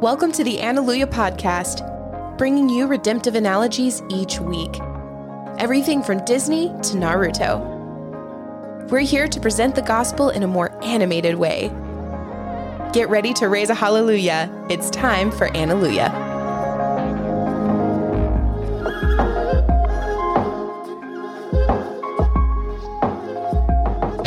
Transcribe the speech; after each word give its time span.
Welcome 0.00 0.30
to 0.32 0.44
the 0.44 0.60
Alleluia 0.60 1.06
podcast, 1.06 2.36
bringing 2.36 2.68
you 2.68 2.86
redemptive 2.86 3.34
analogies 3.34 4.02
each 4.10 4.38
week. 4.38 4.78
Everything 5.56 6.02
from 6.02 6.22
Disney 6.26 6.68
to 6.68 6.96
Naruto. 6.98 8.90
We're 8.90 8.98
here 9.00 9.26
to 9.26 9.40
present 9.40 9.74
the 9.74 9.80
gospel 9.80 10.28
in 10.28 10.42
a 10.42 10.46
more 10.46 10.70
animated 10.84 11.36
way. 11.36 11.68
Get 12.92 13.08
ready 13.08 13.32
to 13.34 13.48
raise 13.48 13.70
a 13.70 13.74
hallelujah. 13.74 14.52
It's 14.68 14.90
time 14.90 15.30
for 15.30 15.46
Alleluia. 15.56 16.25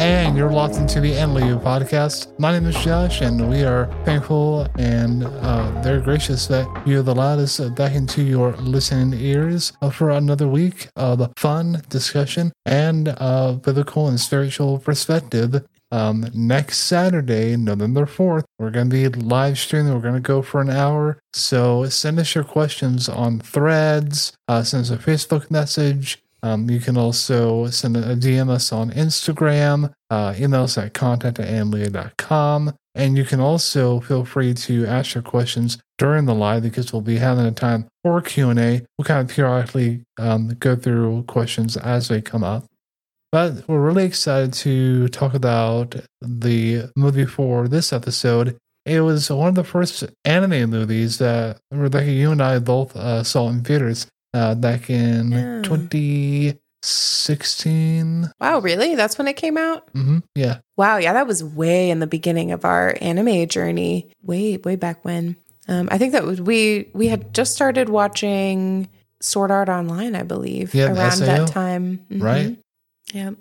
And 0.09 0.36
you're 0.36 0.52
locked 0.52 0.77
into 0.77 0.99
the 0.99 1.12
Enliu 1.12 1.62
podcast. 1.62 2.38
My 2.40 2.52
name 2.52 2.66
is 2.66 2.76
Josh, 2.77 3.22
and 3.22 3.48
we 3.48 3.62
are 3.62 3.86
thankful 4.05 4.68
and 4.80 5.23
uh, 5.23 5.70
very 5.84 6.02
gracious 6.02 6.48
that 6.48 6.66
you 6.84 6.98
have 6.98 7.08
allowed 7.08 7.38
us 7.38 7.59
back 7.59 7.94
into 7.94 8.23
your 8.23 8.54
listening 8.54 9.13
ears 9.22 9.72
for 9.94 10.09
another 10.09 10.48
week 10.48 10.90
of 10.95 11.32
fun 11.38 11.84
discussion 11.90 12.52
and 12.66 13.09
uh, 13.20 13.54
biblical 13.63 14.08
and 14.08 14.20
spiritual 14.20 14.80
perspective. 14.80 15.63
Um, 15.91 16.26
next 16.34 16.80
Saturday, 16.80 17.55
November 17.55 18.07
4th, 18.07 18.46
we're 18.57 18.71
going 18.71 18.90
to 18.90 19.10
be 19.12 19.20
live 19.20 19.60
streaming. 19.60 19.94
We're 19.94 20.02
going 20.02 20.16
to 20.16 20.20
go 20.21 20.41
for 20.41 20.60
an 20.60 20.71
hour. 20.71 21.20
So 21.34 21.85
send 21.85 22.18
us 22.18 22.34
your 22.34 22.44
questions 22.44 23.10
on 23.10 23.41
threads, 23.41 24.34
uh, 24.48 24.63
send 24.63 24.85
us 24.85 24.90
a 24.90 24.98
Facebook 24.98 25.52
message. 25.52 26.18
Um, 26.41 26.70
you 26.70 26.79
can 26.79 26.98
also 26.98 27.67
send 27.67 27.98
a 27.98 28.16
DM 28.16 28.49
us 28.49 28.71
on 28.71 28.91
Instagram, 28.91 29.93
uh, 30.09 30.34
email 30.38 30.63
us 30.63 30.77
at 30.77 30.93
contact 30.93 31.40
at. 31.40 32.73
And 32.95 33.18
you 33.18 33.23
can 33.23 33.40
also 33.40 33.99
feel 34.01 34.26
free 34.26 34.54
to 34.54 34.85
ask 34.85 35.13
your 35.13 35.21
questions 35.21 35.77
during 35.98 36.26
the 36.26 36.35
live 36.35 36.63
because 36.63 36.91
we'll 36.91 37.01
be 37.01 37.17
having 37.17 37.45
a 37.45 37.51
time 37.51 37.87
for 38.04 38.20
Q&A. 38.21 38.82
We'll 38.98 39.05
kind 39.05 39.29
of 39.29 39.34
periodically 39.34 40.01
um, 40.17 40.49
go 40.60 40.76
through 40.76 41.23
questions 41.23 41.77
as 41.77 42.07
they 42.07 42.21
come 42.21 42.43
up. 42.43 42.65
But 43.32 43.67
we're 43.67 43.82
really 43.82 44.05
excited 44.05 44.54
to 44.54 45.07
talk 45.10 45.35
about 45.35 45.95
the 46.20 46.90
movie 46.95 47.26
for 47.26 47.67
this 47.67 47.93
episode. 47.93 48.57
It 48.85 49.01
was 49.01 49.29
one 49.29 49.49
of 49.49 49.55
the 49.55 49.63
first 49.63 50.04
anime 50.26 50.71
movies 50.71 51.20
that 51.20 51.60
Rebecca, 51.70 52.12
you 52.12 52.32
and 52.32 52.41
I 52.41 52.57
both 52.57 52.95
uh, 52.95 53.23
saw 53.23 53.48
in 53.49 53.63
theaters 53.63 54.07
uh, 54.34 54.55
back 54.55 54.90
in 54.90 55.32
Yeah. 55.32 55.62
2016. 55.63 58.32
Wow, 58.40 58.60
really? 58.60 58.96
That's 58.96 59.18
when 59.18 59.27
it 59.27 59.35
came 59.35 59.58
out? 59.58 59.90
hmm 59.91 60.20
Yeah. 60.35 60.60
Wow, 60.77 60.98
yeah, 60.98 61.13
that 61.13 61.27
was 61.27 61.44
way 61.44 61.90
in 61.90 61.99
the 61.99 62.08
beginning 62.08 62.52
of 62.52 62.63
our 62.66 62.96
anime 63.02 63.48
journey. 63.48 64.12
Way, 64.24 64.57
way 64.57 64.75
back 64.75 65.03
when. 65.03 65.35
Um, 65.68 65.90
I 65.91 65.97
think 65.97 66.13
that 66.13 66.24
was, 66.24 66.41
we 66.41 66.90
we 66.94 67.07
had 67.09 67.34
just 67.34 67.53
started 67.53 67.90
watching 67.90 68.88
Sword 69.22 69.52
Art 69.52 69.68
Online, 69.69 70.16
I 70.16 70.24
believe, 70.24 70.74
Yeah, 70.74 70.94
around 70.94 71.18
SAO, 71.18 71.25
that 71.25 71.47
time. 71.47 72.06
Mhm. 72.09 72.24
right? 72.24 72.57
Yeah. 73.13 73.31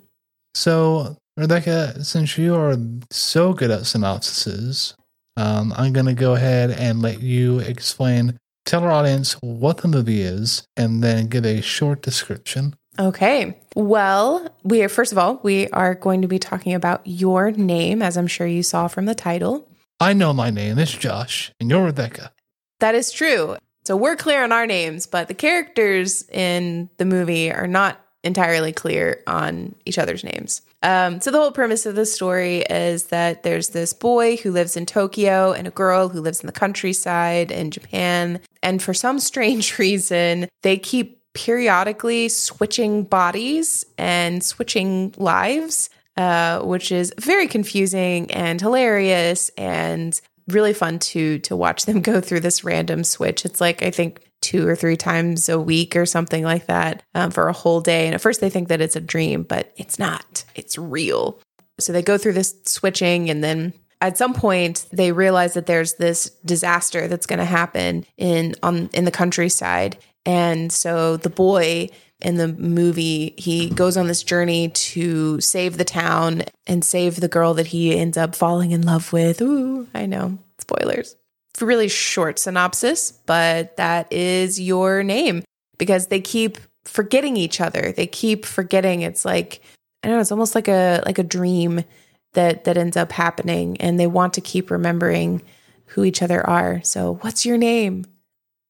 So, 0.53 1.15
Rebecca, 1.37 2.03
since 2.03 2.37
you 2.37 2.55
are 2.55 2.75
so 3.09 3.53
good 3.53 3.71
at 3.71 3.81
synopsises, 3.81 4.93
um, 5.37 5.73
I'm 5.77 5.93
going 5.93 6.07
to 6.07 6.13
go 6.13 6.33
ahead 6.35 6.71
and 6.71 7.01
let 7.01 7.21
you 7.21 7.59
explain, 7.59 8.37
tell 8.69 8.83
our 8.83 8.91
audience 8.91 9.35
what 9.41 9.77
the 9.77 9.87
movie 9.87 10.21
is, 10.21 10.67
and 10.77 11.03
then 11.03 11.27
give 11.27 11.45
a 11.45 11.61
short 11.61 12.01
description. 12.01 12.75
Okay. 12.99 13.57
Well, 13.75 14.55
we 14.63 14.83
are 14.83 14.89
first 14.89 15.11
of 15.11 15.17
all, 15.17 15.39
we 15.43 15.67
are 15.69 15.95
going 15.95 16.21
to 16.21 16.27
be 16.27 16.39
talking 16.39 16.73
about 16.73 17.01
your 17.05 17.51
name, 17.51 18.01
as 18.01 18.17
I'm 18.17 18.27
sure 18.27 18.45
you 18.45 18.63
saw 18.63 18.87
from 18.87 19.05
the 19.05 19.15
title. 19.15 19.69
I 19.99 20.13
know 20.13 20.33
my 20.33 20.49
name 20.49 20.77
is 20.77 20.91
Josh, 20.91 21.51
and 21.59 21.69
you're 21.69 21.83
Rebecca. 21.83 22.31
That 22.79 22.95
is 22.95 23.11
true. 23.11 23.57
So 23.85 23.97
we're 23.97 24.15
clear 24.15 24.43
on 24.43 24.51
our 24.51 24.67
names, 24.67 25.07
but 25.07 25.27
the 25.27 25.33
characters 25.33 26.27
in 26.29 26.89
the 26.97 27.05
movie 27.05 27.51
are 27.51 27.67
not 27.67 27.99
entirely 28.23 28.71
clear 28.71 29.23
on 29.25 29.75
each 29.85 29.97
other's 29.97 30.23
names. 30.23 30.61
Um, 30.81 31.19
so 31.19 31.31
the 31.31 31.39
whole 31.39 31.51
premise 31.51 31.85
of 31.85 31.95
the 31.95 32.05
story 32.05 32.59
is 32.69 33.05
that 33.05 33.43
there's 33.43 33.69
this 33.69 33.93
boy 33.93 34.37
who 34.37 34.51
lives 34.51 34.77
in 34.77 34.85
Tokyo 34.85 35.51
and 35.51 35.67
a 35.67 35.71
girl 35.71 36.09
who 36.09 36.21
lives 36.21 36.39
in 36.39 36.47
the 36.47 36.53
countryside 36.53 37.51
in 37.51 37.71
Japan. 37.71 38.39
And 38.63 38.81
for 38.81 38.93
some 38.93 39.19
strange 39.19 39.77
reason, 39.77 40.47
they 40.63 40.77
keep 40.77 41.19
periodically 41.33 42.29
switching 42.29 43.03
bodies 43.03 43.85
and 43.97 44.43
switching 44.43 45.13
lives, 45.17 45.89
uh, 46.17 46.59
which 46.61 46.91
is 46.91 47.13
very 47.19 47.47
confusing 47.47 48.31
and 48.31 48.59
hilarious 48.59 49.49
and 49.57 50.19
really 50.47 50.73
fun 50.73 50.97
to 50.97 51.39
to 51.39 51.55
watch 51.55 51.85
them 51.85 52.01
go 52.09 52.21
through 52.21 52.39
this 52.39 52.63
random 52.63 53.03
switch. 53.03 53.45
It's 53.45 53.61
like 53.61 53.83
I 53.83 53.91
think 53.91 54.28
two 54.41 54.67
or 54.67 54.75
three 54.75 54.97
times 54.97 55.49
a 55.49 55.59
week 55.59 55.95
or 55.95 56.05
something 56.05 56.43
like 56.43 56.67
that 56.67 57.03
um, 57.15 57.31
for 57.31 57.47
a 57.47 57.53
whole 57.53 57.81
day. 57.81 58.05
And 58.05 58.15
at 58.15 58.21
first 58.21 58.41
they 58.41 58.49
think 58.49 58.69
that 58.69 58.81
it's 58.81 58.95
a 58.95 59.01
dream, 59.01 59.43
but 59.43 59.73
it's 59.77 59.99
not. 59.99 60.43
It's 60.55 60.77
real. 60.77 61.39
So 61.79 61.93
they 61.93 62.01
go 62.01 62.17
through 62.17 62.33
this 62.33 62.55
switching 62.65 63.29
and 63.29 63.43
then 63.43 63.73
at 64.01 64.17
some 64.17 64.33
point 64.33 64.85
they 64.91 65.11
realize 65.11 65.53
that 65.53 65.65
there's 65.65 65.95
this 65.95 66.29
disaster 66.45 67.07
that's 67.07 67.25
going 67.25 67.39
to 67.39 67.45
happen 67.45 68.05
in 68.17 68.55
on 68.63 68.89
in 68.93 69.05
the 69.05 69.11
countryside 69.11 69.97
and 70.25 70.71
so 70.71 71.17
the 71.17 71.29
boy 71.29 71.89
in 72.21 72.35
the 72.35 72.47
movie 72.47 73.33
he 73.37 73.69
goes 73.69 73.97
on 73.97 74.07
this 74.07 74.23
journey 74.23 74.69
to 74.69 75.39
save 75.41 75.77
the 75.77 75.85
town 75.85 76.43
and 76.67 76.83
save 76.83 77.19
the 77.19 77.27
girl 77.27 77.53
that 77.53 77.67
he 77.67 77.97
ends 77.97 78.17
up 78.17 78.35
falling 78.35 78.71
in 78.71 78.81
love 78.81 79.11
with 79.13 79.41
ooh 79.41 79.87
i 79.93 80.05
know 80.05 80.37
spoilers 80.57 81.15
really 81.61 81.89
short 81.89 82.39
synopsis 82.39 83.11
but 83.25 83.75
that 83.77 84.11
is 84.13 84.59
your 84.59 85.03
name 85.03 85.43
because 85.77 86.07
they 86.07 86.21
keep 86.21 86.57
forgetting 86.89 87.37
each 87.37 87.61
other. 87.61 87.91
They 87.91 88.07
keep 88.07 88.45
forgetting. 88.45 89.01
It's 89.01 89.25
like 89.25 89.61
i 90.01 90.07
don't 90.07 90.15
know 90.15 90.21
it's 90.21 90.31
almost 90.31 90.55
like 90.55 90.69
a 90.69 91.03
like 91.05 91.19
a 91.19 91.23
dream 91.23 91.83
that 92.31 92.63
that 92.63 92.77
ends 92.77 92.95
up 92.95 93.11
happening 93.11 93.75
and 93.81 93.99
they 93.99 94.07
want 94.07 94.33
to 94.33 94.39
keep 94.39 94.71
remembering 94.71 95.41
who 95.87 96.03
each 96.03 96.21
other 96.21 96.47
are. 96.47 96.81
So 96.83 97.15
what's 97.21 97.45
your 97.45 97.57
name? 97.57 98.05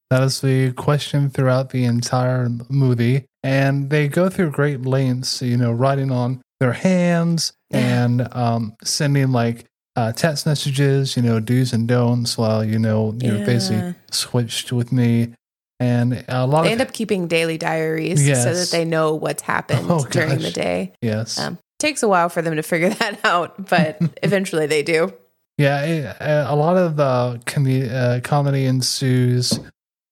That 0.10 0.24
is 0.24 0.42
the 0.42 0.72
question 0.72 1.30
throughout 1.30 1.70
the 1.70 1.84
entire 1.84 2.50
movie. 2.70 3.26
And 3.44 3.90
they 3.90 4.08
go 4.08 4.28
through 4.28 4.52
great 4.52 4.86
lengths, 4.86 5.42
you 5.42 5.56
know, 5.56 5.72
writing 5.72 6.12
on 6.12 6.42
their 6.60 6.74
hands 6.74 7.54
and 7.70 8.28
um, 8.34 8.76
sending 8.84 9.32
like 9.32 9.66
uh, 10.00 10.12
text 10.14 10.46
messages, 10.46 11.16
you 11.18 11.24
know, 11.24 11.40
do's 11.40 11.74
and 11.74 11.88
don'ts 11.88 12.38
while, 12.38 12.64
you 12.64 12.80
know, 12.80 13.14
you're 13.22 13.38
Yeah. 13.40 13.46
basically 13.46 13.96
switched 14.12 14.72
with 14.72 14.92
me. 14.92 15.34
And 15.82 16.26
a 16.28 16.46
lot 16.46 16.64
they 16.64 16.70
of 16.70 16.72
end 16.74 16.82
up 16.82 16.94
keeping 16.94 17.28
daily 17.28 17.58
diaries 17.58 18.20
so 18.26 18.54
that 18.54 18.70
they 18.72 18.84
know 18.86 19.16
what's 19.16 19.44
happened 19.44 19.86
Oh, 19.90 20.04
during 20.10 20.40
the 20.40 20.52
day 20.52 20.94
yes. 21.02 21.40
um, 21.40 21.58
takes 21.80 22.04
a 22.04 22.08
while 22.10 22.28
for 22.28 22.42
them 22.42 22.56
to 22.58 22.64
figure 22.64 22.90
that 23.02 23.24
out 23.24 23.70
but 23.70 23.98
eventually 24.24 24.68
they 24.68 24.84
do 24.84 25.14
Yeah, 25.58 25.82
it, 25.86 26.22
uh, 26.22 26.48
a 26.50 26.56
lot 26.56 26.76
of 26.76 27.00
uh, 27.00 27.38
com- 27.46 27.90
uh, 27.90 28.20
comedy 28.24 28.66
ensues 28.66 29.58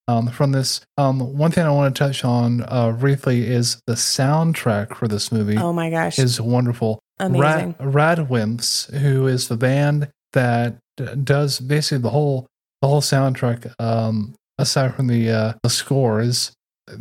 um, 0.08 0.28
from 0.28 0.52
this. 0.52 0.80
Um, 0.96 1.36
one 1.36 1.50
thing 1.50 1.66
I 1.66 1.70
want 1.70 1.94
to 1.94 1.98
touch 1.98 2.24
on 2.24 2.64
uh, 2.66 2.92
briefly 2.92 3.46
is 3.46 3.78
the 3.86 3.92
soundtrack 3.92 4.96
for 4.96 5.06
this 5.06 5.30
movie 5.30 5.58
oh 5.58 5.74
my 5.74 5.90
gosh 5.90 6.18
is 6.18 6.40
wonderful. 6.40 6.98
Amazing 7.20 7.74
Rad, 7.78 8.18
Radwimps, 8.18 8.92
who 8.98 9.26
is 9.26 9.48
the 9.48 9.56
band 9.56 10.08
that 10.32 10.78
does 11.24 11.60
basically 11.60 12.02
the 12.02 12.10
whole 12.10 12.46
the 12.82 12.88
whole 12.88 13.00
soundtrack, 13.00 13.72
um, 13.78 14.34
aside 14.58 14.94
from 14.94 15.08
the 15.08 15.30
uh, 15.30 15.52
the 15.62 15.70
scores, 15.70 16.52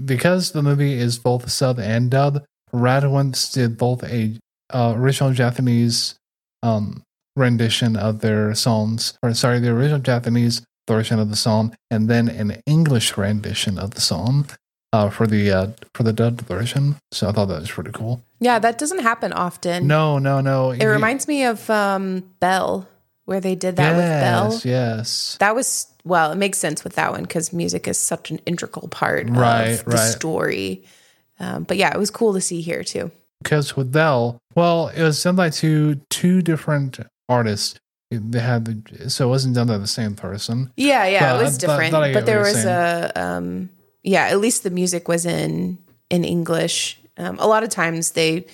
because 0.05 0.51
the 0.51 0.63
movie 0.63 0.93
is 0.93 1.17
both 1.17 1.49
sub 1.49 1.79
and 1.79 2.09
dub. 2.11 2.43
Radwimps 2.73 3.53
did 3.53 3.77
both 3.77 4.03
a 4.03 4.37
uh, 4.73 4.93
original 4.95 5.33
Japanese 5.33 6.15
um, 6.63 7.03
rendition 7.35 7.95
of 7.95 8.19
their 8.19 8.53
songs, 8.55 9.17
or 9.23 9.33
sorry, 9.33 9.59
the 9.59 9.69
original 9.69 9.99
Japanese 9.99 10.61
version 10.87 11.19
of 11.19 11.29
the 11.29 11.35
song, 11.35 11.75
and 11.91 12.09
then 12.09 12.27
an 12.27 12.61
English 12.65 13.17
rendition 13.17 13.77
of 13.77 13.91
the 13.91 14.01
song 14.01 14.47
uh, 14.93 15.09
for 15.09 15.27
the 15.27 15.51
uh, 15.51 15.67
for 15.93 16.03
the 16.03 16.13
dubbed 16.13 16.41
version. 16.41 16.95
So 17.11 17.29
I 17.29 17.31
thought 17.31 17.45
that 17.47 17.61
was 17.61 17.71
pretty 17.71 17.91
cool. 17.91 18.21
yeah 18.39 18.59
that 18.59 18.77
doesn't 18.77 18.99
happen 19.01 19.33
often 19.33 19.87
No, 19.87 20.17
no, 20.19 20.41
no. 20.41 20.71
it 20.71 20.85
reminds 20.85 21.27
me 21.27 21.43
of 21.45 21.69
um, 21.69 22.23
belle 22.39 22.87
where 23.25 23.41
they 23.41 23.55
did 23.55 23.75
that 23.75 23.95
with 23.95 24.05
Belle. 24.05 24.51
Yes, 24.53 24.65
yes. 24.65 25.37
that 25.39 25.53
was 25.55 25.87
well 26.05 26.31
it 26.31 26.37
makes 26.37 26.57
sense 26.57 26.83
with 26.83 26.93
that 26.95 27.11
one 27.11 27.23
because 27.23 27.51
music 27.51 27.87
is 27.87 27.97
such 27.99 28.31
an 28.31 28.39
integral 28.45 28.87
part 28.87 29.27
Right, 29.29 29.71
of 29.79 29.85
the 29.85 29.91
right. 29.91 30.11
story 30.17 30.83
um, 31.39 31.63
but 31.63 31.75
yeah 31.77 31.91
it 31.93 31.99
was 31.99 32.09
cool 32.11 32.33
to 32.33 32.41
see 32.41 32.61
here 32.61 32.83
too 32.83 33.11
Because 33.43 33.75
with 33.77 33.91
Belle, 33.91 34.37
well, 34.55 34.87
it 34.89 35.03
was 35.03 35.21
done 35.21 35.35
by 35.35 35.49
two 35.51 35.99
two 36.09 36.41
different 36.41 36.99
artists. 37.29 37.75
They 38.09 38.39
had 38.39 38.65
the, 38.65 39.09
so 39.09 39.27
it 39.27 39.29
wasn't 39.29 39.53
done 39.55 39.67
by 39.67 39.77
the 39.77 39.85
same 39.99 40.15
person. 40.15 40.71
Yeah, 40.77 41.05
yeah, 41.05 41.33
But 41.33 41.41
it 41.41 41.43
was 41.43 41.55
I 41.55 41.59
different. 41.61 41.91
thought 41.91 42.03
I 42.09 42.13
but 42.13 42.25
there 42.25 42.39
was 42.41 42.63
a 42.65 43.11
um 43.15 43.69
yeah, 44.07 44.27
at 44.27 44.39
least 44.39 44.63
the 44.63 44.69
music 44.69 45.07
was 45.07 45.25
in 45.25 45.77
in 46.09 46.23
English. 46.23 46.99
Um, 47.17 47.37
a 47.39 47.47
lot 47.47 47.63
of 47.63 47.69
times 47.69 48.11
they 48.11 48.45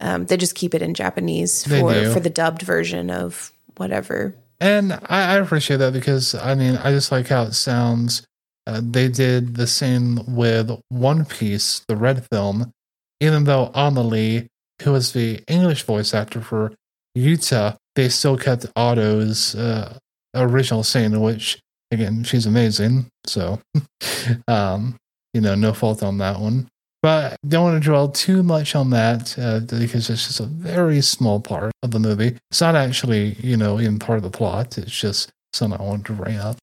um, 0.00 0.24
they 0.26 0.36
just 0.36 0.54
keep 0.54 0.74
it 0.74 0.82
in 0.82 0.94
Japanese 0.94 1.64
for 1.66 1.92
for 2.12 2.20
the 2.20 2.30
dubbed 2.30 2.62
version 2.62 3.10
of 3.10 3.52
whatever 3.76 4.34
And 4.60 4.92
I, 4.92 5.34
I 5.34 5.36
appreciate 5.36 5.76
that 5.78 5.92
because 5.92 6.34
I 6.34 6.54
mean, 6.54 6.76
I 6.76 6.90
just 6.90 7.12
like 7.12 7.28
how 7.28 7.42
it 7.42 7.52
sounds. 7.52 8.26
Uh, 8.66 8.80
they 8.82 9.08
did 9.08 9.56
the 9.56 9.66
same 9.66 10.20
with 10.26 10.70
One 10.88 11.26
Piece, 11.26 11.84
the 11.86 11.96
red 11.96 12.26
film, 12.32 12.72
even 13.20 13.44
though 13.44 13.70
AmaLee, 13.74 14.46
who 14.80 14.92
was 14.92 15.12
the 15.12 15.42
English 15.46 15.82
voice 15.82 16.14
actor 16.14 16.40
for 16.40 16.72
Uta, 17.14 17.76
they 17.94 18.08
still 18.08 18.38
kept 18.38 18.64
Ado's 18.74 19.54
uh, 19.54 19.98
original 20.34 20.82
scene, 20.82 21.20
which 21.20 21.60
again, 21.94 22.24
she's 22.24 22.46
amazing. 22.46 23.06
So, 23.26 23.60
um, 24.48 24.96
you 25.32 25.40
know, 25.40 25.54
no 25.54 25.72
fault 25.72 26.02
on 26.02 26.18
that 26.18 26.38
one. 26.38 26.68
But 27.02 27.36
don't 27.46 27.64
want 27.64 27.82
to 27.82 27.86
dwell 27.86 28.08
too 28.08 28.42
much 28.42 28.74
on 28.74 28.88
that 28.90 29.38
uh, 29.38 29.60
because 29.60 30.08
it's 30.08 30.26
just 30.26 30.40
a 30.40 30.46
very 30.46 31.02
small 31.02 31.38
part 31.38 31.72
of 31.82 31.90
the 31.90 31.98
movie. 31.98 32.38
It's 32.50 32.62
not 32.62 32.76
actually, 32.76 33.34
you 33.40 33.58
know, 33.58 33.78
even 33.78 33.98
part 33.98 34.16
of 34.16 34.22
the 34.22 34.30
plot. 34.30 34.78
It's 34.78 34.90
just 34.90 35.30
something 35.52 35.78
I 35.78 35.82
wanted 35.82 36.06
to 36.06 36.12
bring 36.14 36.38
up. 36.38 36.56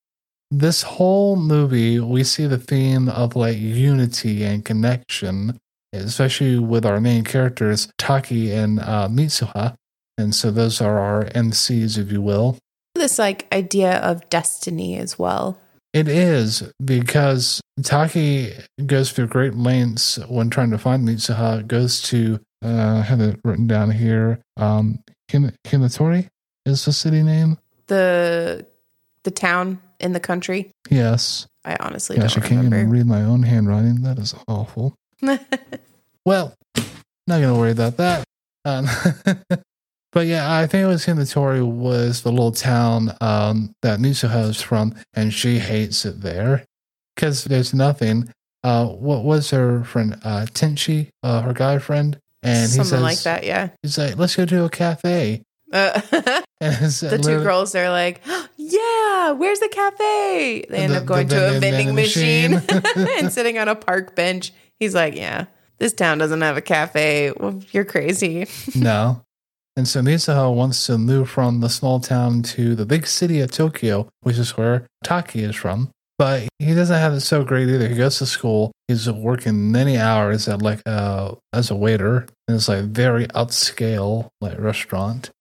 This 0.49 0.81
whole 0.81 1.35
movie, 1.35 1.99
we 1.99 2.23
see 2.23 2.47
the 2.47 2.57
theme 2.57 3.07
of 3.07 3.35
like 3.35 3.57
unity 3.57 4.43
and 4.43 4.65
connection, 4.65 5.59
especially 5.93 6.57
with 6.57 6.87
our 6.87 6.99
main 6.99 7.23
characters, 7.23 7.87
Taki 7.99 8.51
and 8.51 8.79
uh, 8.79 9.07
Mitsuha. 9.09 9.75
And 10.17 10.33
so 10.33 10.49
those 10.49 10.81
are 10.81 10.97
our 10.97 11.25
MCs, 11.25 11.99
if 11.99 12.11
you 12.11 12.21
will. 12.21 12.57
This 13.01 13.17
like 13.17 13.47
idea 13.51 13.97
of 13.97 14.29
destiny 14.29 14.95
as 14.97 15.17
well. 15.17 15.59
It 15.91 16.07
is 16.07 16.71
because 16.85 17.59
Taki 17.81 18.53
goes 18.85 19.11
through 19.11 19.27
great 19.27 19.55
lengths 19.55 20.17
when 20.29 20.51
trying 20.51 20.69
to 20.69 20.77
find 20.77 21.07
Mitsuha. 21.07 21.67
Goes 21.67 21.99
to 22.03 22.39
uh, 22.63 22.97
I 22.99 23.01
have 23.01 23.19
it 23.19 23.39
written 23.43 23.65
down 23.65 23.89
here. 23.89 24.39
Um, 24.55 24.99
Hin- 25.29 25.55
Hinatori 25.65 26.27
is 26.65 26.85
the 26.85 26.93
city 26.93 27.23
name. 27.23 27.57
The 27.87 28.67
the 29.23 29.31
town 29.31 29.81
in 29.99 30.13
the 30.13 30.19
country. 30.19 30.69
Yes. 30.91 31.47
I 31.65 31.75
honestly 31.79 32.17
Gosh, 32.17 32.37
I 32.37 32.39
don't 32.41 32.49
can't 32.49 32.63
remember. 32.65 32.77
even 32.77 32.89
read 32.91 33.05
my 33.07 33.23
own 33.23 33.41
handwriting. 33.43 34.03
That 34.03 34.19
is 34.19 34.35
awful. 34.47 34.93
Well, 36.23 36.53
not 37.25 37.41
gonna 37.41 37.57
worry 37.57 37.71
about 37.71 37.97
that. 37.97 38.23
Um, 38.63 38.85
but 40.11 40.27
yeah, 40.27 40.57
I 40.57 40.67
think 40.67 40.83
it 40.83 40.87
was 40.87 41.05
Hinatori 41.05 41.65
was 41.65 42.21
the 42.21 42.31
little 42.31 42.51
town 42.51 43.15
um, 43.21 43.73
that 43.81 43.99
is 44.03 44.61
from, 44.61 44.93
and 45.13 45.33
she 45.33 45.59
hates 45.59 46.05
it 46.05 46.21
there 46.21 46.65
because 47.15 47.45
there's 47.45 47.73
nothing. 47.73 48.31
Uh, 48.63 48.85
what 48.87 49.23
was 49.23 49.49
her 49.51 49.83
friend 49.83 50.19
uh, 50.23 50.45
Tenchi, 50.51 51.09
uh, 51.23 51.41
her 51.41 51.53
guy 51.53 51.79
friend, 51.79 52.19
and 52.43 52.61
he 52.69 52.77
Something 52.77 52.85
says, 52.89 53.01
like 53.01 53.19
that, 53.21 53.43
yeah. 53.45 53.69
He's 53.81 53.97
like, 53.97 54.17
"Let's 54.17 54.35
go 54.35 54.45
to 54.45 54.65
a 54.65 54.69
cafe." 54.69 55.41
Uh, 55.71 55.99
And 56.61 56.75
it's 56.79 56.99
the 56.99 57.17
two 57.17 57.39
girls 57.41 57.73
are 57.73 57.89
like, 57.89 58.21
"Yeah, 58.57 59.31
where's 59.31 59.59
the 59.59 59.67
cafe?" 59.69 60.63
They 60.69 60.77
end 60.77 60.93
The- 60.93 60.97
up 60.97 61.05
going 61.07 61.27
the 61.27 61.35
to 61.35 61.47
a 61.47 61.59
vending 61.59 61.71
vending 61.87 61.95
machine, 61.95 62.51
machine. 62.51 63.07
and 63.17 63.33
sitting 63.33 63.57
on 63.57 63.67
a 63.67 63.73
park 63.75 64.15
bench. 64.15 64.51
He's 64.79 64.93
like, 64.93 65.15
"Yeah, 65.15 65.45
this 65.79 65.93
town 65.93 66.19
doesn't 66.19 66.41
have 66.41 66.57
a 66.57 66.61
cafe. 66.61 67.31
Well, 67.35 67.61
you're 67.71 67.85
crazy." 67.85 68.45
no. 68.75 69.23
And 69.77 69.87
so 69.87 70.01
Mitsuha 70.01 70.53
wants 70.53 70.85
to 70.87 70.97
move 70.97 71.29
from 71.29 71.61
the 71.61 71.69
small 71.69 71.99
town 71.99 72.43
to 72.43 72.75
the 72.75 72.85
big 72.85 73.07
city 73.07 73.39
of 73.39 73.51
Tokyo, 73.51 74.09
which 74.21 74.37
is 74.37 74.57
where 74.57 74.85
Taki 75.03 75.43
is 75.43 75.55
from. 75.55 75.89
But 76.17 76.49
he 76.59 76.75
doesn't 76.75 76.95
have 76.99 77.13
it 77.13 77.21
so 77.21 77.43
great 77.43 77.67
either. 77.69 77.87
He 77.87 77.95
goes 77.95 78.19
to 78.19 78.25
school. 78.25 78.71
He's 78.87 79.09
working 79.09 79.71
many 79.71 79.97
hours 79.97 80.47
at 80.47 80.61
like 80.61 80.81
uh 80.85 81.35
as 81.53 81.71
a 81.71 81.75
waiter. 81.75 82.27
in 82.47 82.55
this 82.55 82.67
like 82.67 82.85
very 82.85 83.25
upscale 83.27 84.27
like 84.39 84.59
restaurant. 84.59 85.31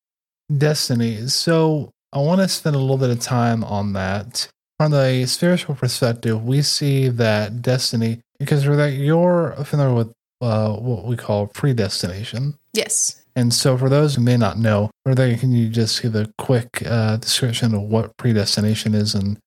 Destiny. 0.56 1.26
So 1.28 1.90
I 2.12 2.18
want 2.18 2.40
to 2.40 2.48
spend 2.48 2.76
a 2.76 2.78
little 2.78 2.96
bit 2.98 3.10
of 3.10 3.20
time 3.20 3.62
on 3.64 3.92
that. 3.92 4.48
From 4.78 4.92
the 4.92 5.26
spiritual 5.26 5.74
perspective, 5.74 6.42
we 6.42 6.62
see 6.62 7.08
that 7.08 7.60
destiny 7.60 8.20
because 8.38 8.64
you're 8.64 9.54
familiar 9.64 9.94
with 9.94 10.12
uh, 10.40 10.72
what 10.72 11.04
we 11.04 11.16
call 11.16 11.46
predestination. 11.48 12.54
yes. 12.72 13.19
And 13.36 13.54
so, 13.54 13.78
for 13.78 13.88
those 13.88 14.14
who 14.14 14.22
may 14.22 14.36
not 14.36 14.58
know, 14.58 14.90
or 15.04 15.14
they 15.14 15.36
can 15.36 15.52
you 15.52 15.68
just 15.68 16.02
give 16.02 16.14
a 16.14 16.32
quick 16.38 16.82
uh, 16.84 17.16
description 17.16 17.74
of 17.74 17.82
what 17.82 18.16
predestination 18.16 18.94
is 18.94 19.14
and 19.14 19.38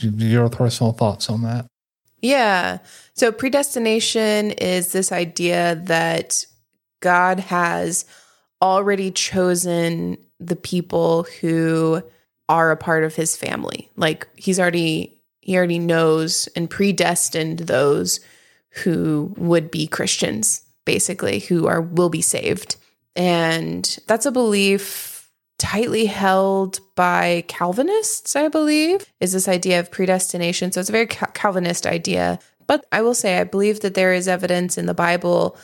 your 0.00 0.48
personal 0.48 0.92
thoughts 0.92 1.28
on 1.28 1.42
that? 1.42 1.66
Yeah. 2.20 2.78
So 3.14 3.30
predestination 3.30 4.52
is 4.52 4.92
this 4.92 5.12
idea 5.12 5.76
that 5.84 6.46
God 7.00 7.40
has 7.40 8.04
already 8.62 9.10
chosen 9.10 10.16
the 10.40 10.56
people 10.56 11.24
who 11.40 12.02
are 12.48 12.70
a 12.70 12.76
part 12.76 13.04
of 13.04 13.14
his 13.14 13.36
family. 13.36 13.90
Like 13.96 14.28
he's 14.36 14.58
already 14.58 15.20
he 15.40 15.56
already 15.56 15.78
knows 15.78 16.48
and 16.56 16.68
predestined 16.68 17.60
those 17.60 18.20
who 18.82 19.32
would 19.36 19.70
be 19.70 19.86
Christians, 19.86 20.62
basically, 20.84 21.40
who 21.40 21.66
are 21.66 21.80
will 21.80 22.08
be 22.10 22.22
saved. 22.22 22.76
And 23.16 23.98
that's 24.06 24.26
a 24.26 24.32
belief 24.32 25.30
tightly 25.58 26.06
held 26.06 26.80
by 26.94 27.44
Calvinists, 27.48 28.36
I 28.36 28.48
believe, 28.48 29.06
is 29.20 29.32
this 29.32 29.48
idea 29.48 29.80
of 29.80 29.90
predestination. 29.90 30.70
So 30.70 30.80
it's 30.80 30.90
a 30.90 30.92
very 30.92 31.06
Cal- 31.06 31.30
Calvinist 31.32 31.86
idea. 31.86 32.38
But 32.66 32.84
I 32.92 33.00
will 33.00 33.14
say, 33.14 33.40
I 33.40 33.44
believe 33.44 33.80
that 33.80 33.94
there 33.94 34.12
is 34.12 34.28
evidence 34.28 34.76
in 34.76 34.86
the 34.86 34.94
Bible. 34.94 35.56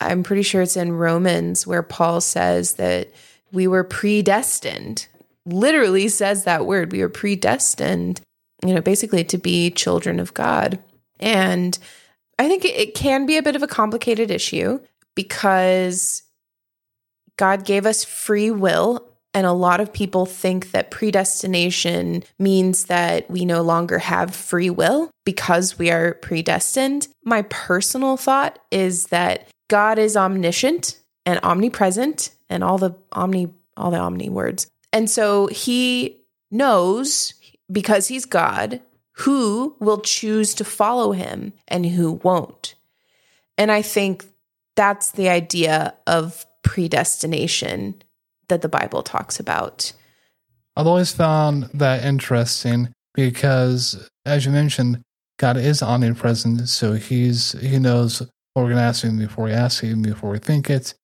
I'm 0.00 0.22
pretty 0.22 0.42
sure 0.42 0.62
it's 0.62 0.76
in 0.76 0.92
Romans 0.92 1.66
where 1.66 1.82
Paul 1.82 2.20
says 2.20 2.74
that 2.74 3.10
we 3.52 3.66
were 3.66 3.84
predestined, 3.84 5.08
literally 5.44 6.08
says 6.08 6.44
that 6.44 6.66
word. 6.66 6.92
We 6.92 7.00
were 7.00 7.08
predestined, 7.08 8.20
you 8.64 8.74
know, 8.74 8.80
basically 8.80 9.24
to 9.24 9.38
be 9.38 9.70
children 9.70 10.20
of 10.20 10.34
God. 10.34 10.78
And 11.18 11.76
I 12.38 12.48
think 12.48 12.64
it 12.64 12.94
can 12.94 13.26
be 13.26 13.36
a 13.36 13.42
bit 13.42 13.56
of 13.56 13.62
a 13.62 13.68
complicated 13.68 14.30
issue 14.30 14.80
because 15.14 16.22
God 17.36 17.64
gave 17.64 17.86
us 17.86 18.04
free 18.04 18.50
will. 18.50 19.08
And 19.34 19.46
a 19.46 19.52
lot 19.52 19.80
of 19.80 19.92
people 19.92 20.26
think 20.26 20.72
that 20.72 20.90
predestination 20.90 22.22
means 22.38 22.84
that 22.84 23.30
we 23.30 23.46
no 23.46 23.62
longer 23.62 23.98
have 23.98 24.34
free 24.34 24.68
will 24.68 25.10
because 25.24 25.78
we 25.78 25.90
are 25.90 26.14
predestined. 26.14 27.08
My 27.24 27.42
personal 27.42 28.18
thought 28.18 28.58
is 28.70 29.06
that 29.06 29.48
God 29.68 29.98
is 29.98 30.18
omniscient 30.18 31.00
and 31.24 31.40
omnipresent 31.42 32.30
and 32.50 32.62
all 32.62 32.76
the 32.76 32.94
omni 33.12 33.54
all 33.76 33.90
the 33.90 33.98
omni 33.98 34.28
words. 34.28 34.66
And 34.92 35.08
so 35.08 35.46
he 35.46 36.20
knows 36.50 37.32
because 37.70 38.08
he's 38.08 38.26
God 38.26 38.82
who 39.12 39.76
will 39.80 40.00
choose 40.00 40.54
to 40.54 40.64
follow 40.64 41.12
him 41.12 41.52
and 41.68 41.86
who 41.86 42.12
won't. 42.22 42.74
And 43.56 43.70
I 43.70 43.82
think 43.82 44.26
that's 44.76 45.12
the 45.12 45.28
idea 45.28 45.94
of 46.06 46.46
predestination 46.62 48.02
that 48.48 48.62
the 48.62 48.68
Bible 48.68 49.02
talks 49.02 49.40
about. 49.40 49.92
I've 50.76 50.86
always 50.86 51.12
found 51.12 51.64
that 51.74 52.04
interesting 52.04 52.92
because, 53.14 54.08
as 54.24 54.44
you 54.46 54.52
mentioned, 54.52 55.02
God 55.38 55.56
is 55.56 55.82
omnipresent, 55.82 56.68
so 56.68 56.92
He's 56.94 57.52
He 57.60 57.78
knows 57.78 58.20
what 58.20 58.62
we're 58.62 58.70
going 58.70 58.76
to 58.76 58.82
ask 58.82 59.02
Him 59.04 59.18
before 59.18 59.44
we 59.46 59.52
ask 59.52 59.82
Him, 59.82 60.02
before 60.02 60.30
we 60.30 60.38
think 60.38 60.70
it. 60.70 60.94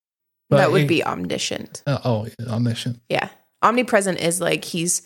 that 0.50 0.70
would 0.72 0.82
he- 0.82 0.86
be 0.86 1.04
omniscient. 1.04 1.82
uh, 1.86 1.98
oh 2.04 2.28
omniscient. 2.46 3.00
Yeah. 3.08 3.28
Omnipresent 3.62 4.20
is 4.20 4.40
like 4.40 4.64
he's 4.64 5.02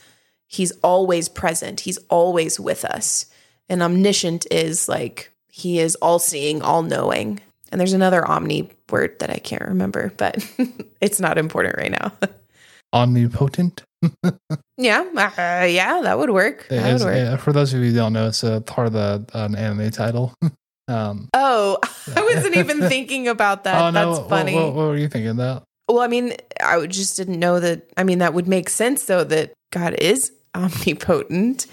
he's 0.47 0.73
always 0.83 1.29
present. 1.29 1.81
He's 1.81 1.99
always 2.11 2.61
with 2.61 2.85
us. 2.85 3.27
And 3.69 3.83
omniscient 3.83 4.47
is 4.51 4.89
like 4.89 5.33
he 5.49 5.79
is 5.79 5.95
all 5.97 6.19
seeing, 6.19 6.61
all 6.63 6.83
knowing. 6.83 7.41
And 7.71 7.81
there's 7.81 7.95
another 7.95 8.27
omni 8.29 8.71
word 8.93 9.19
that 9.19 9.31
I 9.31 9.39
can't 9.39 9.63
remember, 9.63 10.13
but 10.17 10.37
it's 11.01 11.19
not 11.19 11.39
important 11.39 11.77
right 11.77 11.91
now. 11.91 12.13
Omnipotent. 12.95 13.83
yeah. 14.77 15.05
Uh, 15.17 15.65
yeah, 15.65 16.01
that 16.03 16.19
would 16.19 16.31
work. 16.31 16.67
That 16.69 16.93
would 16.93 17.03
work. 17.03 17.17
uh, 17.17 17.37
for 17.39 17.53
those 17.53 17.73
of 17.73 17.81
you 17.81 17.91
who 17.91 17.95
don't 17.97 18.13
know, 18.13 18.29
it's 18.29 18.43
a 18.43 18.61
part 18.61 18.87
of 18.87 18.93
the 18.93 19.25
an 19.35 19.55
anime 19.57 19.91
title. 19.91 20.35
um, 20.89 21.29
Oh, 21.35 21.79
I 22.15 22.23
wasn't 22.23 22.57
even 22.57 22.81
thinking 22.89 23.29
about 23.29 23.65
that. 23.65 23.81
oh 23.83 23.91
That's 23.91 24.19
what- 24.21 24.29
funny. 24.29 24.55
What, 24.55 24.75
what 24.75 24.87
were 24.89 24.97
you 24.97 25.09
thinking 25.09 25.31
about? 25.31 25.65
Well, 25.89 26.01
I 26.01 26.07
mean, 26.09 26.35
I 26.63 26.87
just 26.87 27.17
didn't 27.17 27.39
know 27.41 27.61
that. 27.61 27.91
I 27.97 28.05
mean, 28.05 28.19
that 28.19 28.35
would 28.35 28.47
make 28.49 28.69
sense 28.69 29.05
though 29.07 29.25
that 29.25 29.53
God 29.73 29.95
is 29.95 30.33
omnipotent. 30.55 31.67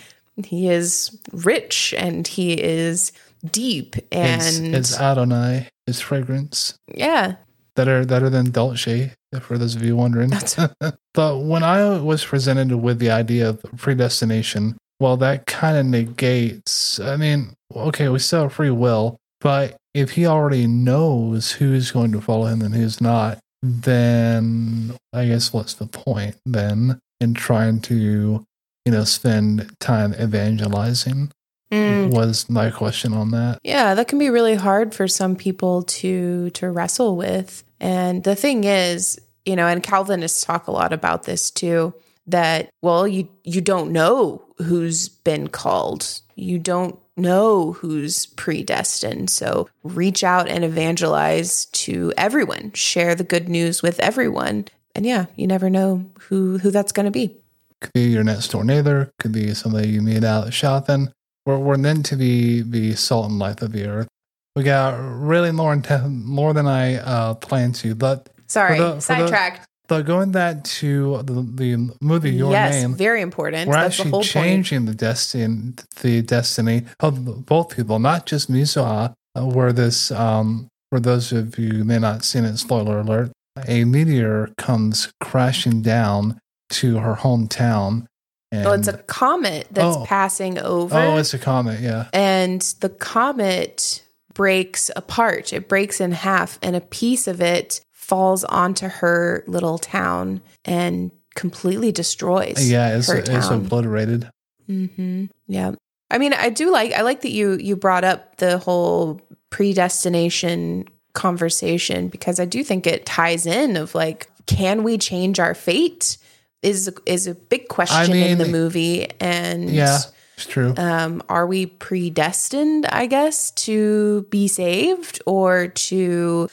He 0.44 0.70
is 0.70 1.18
rich 1.34 1.94
and 1.98 2.26
he 2.28 2.54
is 2.54 3.12
deep 3.46 3.96
It's, 4.12 4.58
and 4.58 4.76
it's 4.76 5.00
Adonai, 5.00 5.68
his 5.90 6.00
fragrance. 6.00 6.76
yeah, 6.94 7.36
Better, 7.76 8.06
better 8.06 8.30
than 8.30 8.52
Dolce, 8.52 9.14
for 9.42 9.58
those 9.58 9.76
of 9.76 9.84
you 9.84 9.96
wondering. 9.96 10.32
But 11.14 11.40
when 11.40 11.64
I 11.64 12.00
was 12.00 12.24
presented 12.24 12.74
with 12.76 13.00
the 13.00 13.10
idea 13.10 13.50
of 13.50 13.66
predestination, 13.78 14.78
well, 15.00 15.18
that 15.18 15.46
kind 15.48 15.78
of 15.78 15.86
negates. 15.86 17.00
I 17.00 17.18
mean, 17.18 17.54
okay, 17.76 18.08
we 18.10 18.20
still 18.20 18.44
have 18.44 18.54
free 18.54 18.70
will, 18.70 19.18
but 19.42 19.78
if 19.94 20.12
he 20.12 20.26
already 20.26 20.68
knows 20.68 21.54
who's 21.54 21.92
going 21.92 22.12
to 22.12 22.22
follow 22.22 22.46
him 22.46 22.62
and 22.62 22.76
who's 22.76 23.02
not, 23.02 23.40
then 23.62 24.96
I 25.12 25.26
guess 25.26 25.52
what's 25.52 25.74
the 25.74 25.88
point 25.88 26.38
then 26.46 27.00
in 27.20 27.34
trying 27.34 27.82
to 27.82 28.46
you 28.90 28.92
know, 28.92 29.04
spend 29.04 29.76
time 29.80 30.14
evangelizing? 30.14 31.32
Mm. 31.72 32.12
Was 32.12 32.50
my 32.50 32.72
question 32.72 33.14
on 33.14 33.32
that. 33.32 33.60
Yeah, 33.64 33.94
that 33.94 34.08
can 34.08 34.18
be 34.18 34.30
really 34.30 34.56
hard 34.56 34.96
for 34.96 35.08
some 35.08 35.36
people 35.36 35.84
to 35.84 36.50
to 36.52 36.70
wrestle 36.70 37.16
with. 37.16 37.64
And 37.80 38.24
the 38.24 38.36
thing 38.36 38.64
is, 38.64 39.20
you 39.46 39.56
know, 39.56 39.68
and 39.68 39.84
Calvinists 39.84 40.44
talk 40.44 40.68
a 40.68 40.72
lot 40.72 40.94
about 40.94 41.24
this 41.24 41.52
too, 41.52 41.94
that 42.28 42.70
well, 42.82 43.08
you 43.08 43.30
you 43.44 43.62
don't 43.62 43.92
know 43.92 44.44
who's 44.58 45.10
been 45.10 45.48
called. 45.48 46.22
You 46.36 46.58
don't 46.58 46.98
know 47.18 47.74
who's 47.74 48.26
predestined. 48.26 49.30
So 49.30 49.70
reach 49.84 50.24
out 50.24 50.48
and 50.48 50.64
evangelize 50.64 51.66
to 51.66 52.14
everyone. 52.18 52.72
Share 52.74 53.14
the 53.14 53.24
good 53.24 53.50
news 53.50 53.84
with 53.84 54.00
everyone. 54.00 54.66
And 54.96 55.06
yeah, 55.06 55.26
you 55.36 55.46
never 55.46 55.70
know 55.70 56.06
who 56.20 56.58
who 56.58 56.72
that's 56.72 56.92
going 56.92 57.06
to 57.06 57.12
be. 57.12 57.36
Could 57.82 57.94
be 57.94 58.10
your 58.10 58.24
next 58.24 58.50
door 58.52 58.64
neighbor. 58.64 59.12
Could 59.20 59.32
be 59.32 59.54
somebody 59.54 59.90
you 59.90 60.02
meet 60.02 60.24
out 60.24 60.54
shopping. 60.54 61.14
We're, 61.50 61.58
we're 61.58 61.78
meant 61.78 62.06
to 62.08 62.16
be 62.16 62.62
the 62.62 62.96
salt 62.96 63.28
and 63.30 63.40
light 63.40 63.62
of 63.64 63.72
the 63.72 63.88
earth. 63.88 64.08
We 64.56 64.62
got 64.64 64.92
really 65.00 65.52
more, 65.52 65.76
inten- 65.76 66.24
more 66.24 66.54
than 66.54 66.68
I 66.68 66.96
uh, 66.98 67.34
planned 67.36 67.74
to. 67.76 67.96
But 67.96 68.30
Sorry, 68.48 68.78
For 68.78 68.84
the- 68.84 68.90
for 68.90 68.96
the- 68.96 69.02
sidetracked. 69.02 69.66
but 69.88 70.06
going 70.06 70.32
back 70.32 70.64
to 70.82 71.22
the, 71.24 71.34
the 71.42 71.96
movie 72.02 72.32
Your 72.32 72.52
yes, 72.52 72.74
Name, 72.76 72.94
very 72.94 73.22
important. 73.22 73.68
we're 73.68 73.74
That's 73.74 73.98
the 73.98 74.02
actually 74.04 74.12
point. 74.12 74.26
changing 74.28 74.86
the 74.86 74.94
destiny 74.94 75.74
the 76.02 76.22
destiny 76.22 76.86
of 77.00 77.46
both 77.48 77.76
people, 77.76 77.98
not 78.00 78.26
just 78.28 78.52
Mitsuha. 78.52 79.14
Uh, 79.36 79.46
where 79.46 79.72
this, 79.72 80.10
um, 80.12 80.68
for 80.92 81.00
those 81.00 81.32
of 81.32 81.58
you 81.60 81.70
who 81.70 81.84
may 81.84 82.00
not 82.00 82.24
seen 82.26 82.46
it, 82.46 82.58
spoiler 82.58 83.00
alert, 83.00 83.32
a 83.68 83.86
meteor 83.86 84.50
comes 84.58 85.12
crashing 85.22 85.82
down 85.84 86.40
to 86.72 86.98
her 86.98 87.16
hometown. 87.16 88.06
And, 88.52 88.66
Well, 88.66 88.74
it's 88.74 88.88
a 88.88 88.98
comet 88.98 89.68
that's 89.72 89.96
Oh. 89.98 90.06
passing 90.06 90.58
over. 90.58 90.98
oh, 90.98 91.18
it's 91.18 91.34
a 91.34 91.38
comet, 91.40 91.80
yeah. 91.82 92.08
and 92.14 92.62
the 92.80 92.90
comet 92.90 94.02
breaks 94.34 94.90
apart. 94.96 95.54
It 95.54 95.68
breaks 95.70 96.02
in 96.02 96.12
half, 96.14 96.58
and 96.64 96.76
a 96.76 96.82
piece 96.82 97.28
of 97.28 97.42
it 97.42 97.82
falls 97.92 98.44
onto 98.46 98.88
her 98.88 99.44
little 99.48 99.78
town 99.78 100.42
and 100.66 101.12
completely 101.36 101.92
destroys. 101.92 102.68
Yeah, 102.70 102.98
it's, 102.98 103.08
her 103.08 103.18
it's 103.18 103.50
obliterated. 103.50 104.30
hmm 104.66 105.26
Yeah. 105.48 105.74
I 106.12 106.18
mean, 106.18 106.34
I 106.34 106.50
do 106.50 106.72
like 106.72 106.92
I 106.94 107.02
like 107.02 107.22
that 107.22 107.30
you 107.32 107.52
you 107.62 107.76
brought 107.76 108.04
up 108.04 108.38
the 108.38 108.58
whole 108.58 109.22
predestination 109.52 110.86
conversation 111.14 112.08
because 112.08 112.40
I 112.40 112.46
do 112.46 112.64
think 112.64 112.88
it 112.88 113.06
ties 113.06 113.46
in 113.46 113.78
of 113.78 113.94
like 113.96 114.28
can 114.48 114.84
we 114.84 114.98
change 114.98 115.40
our 115.40 115.54
fate 115.54 116.18
is 116.62 116.92
is 117.06 117.28
a 117.28 117.36
big 117.36 117.68
question 117.68 118.16
in 118.16 118.38
the 118.38 118.46
movie 118.48 119.08
and 119.22 119.70
Yeah, 119.70 120.00
it's 120.36 120.46
true. 120.46 120.74
um, 120.78 121.22
are 121.30 121.46
we 121.48 121.66
predestined 121.68 122.86
i 122.88 123.06
guess 123.06 123.52
to 123.52 124.24
be 124.30 124.48
saved 124.48 125.22
or 125.26 125.68
to, 125.70 126.50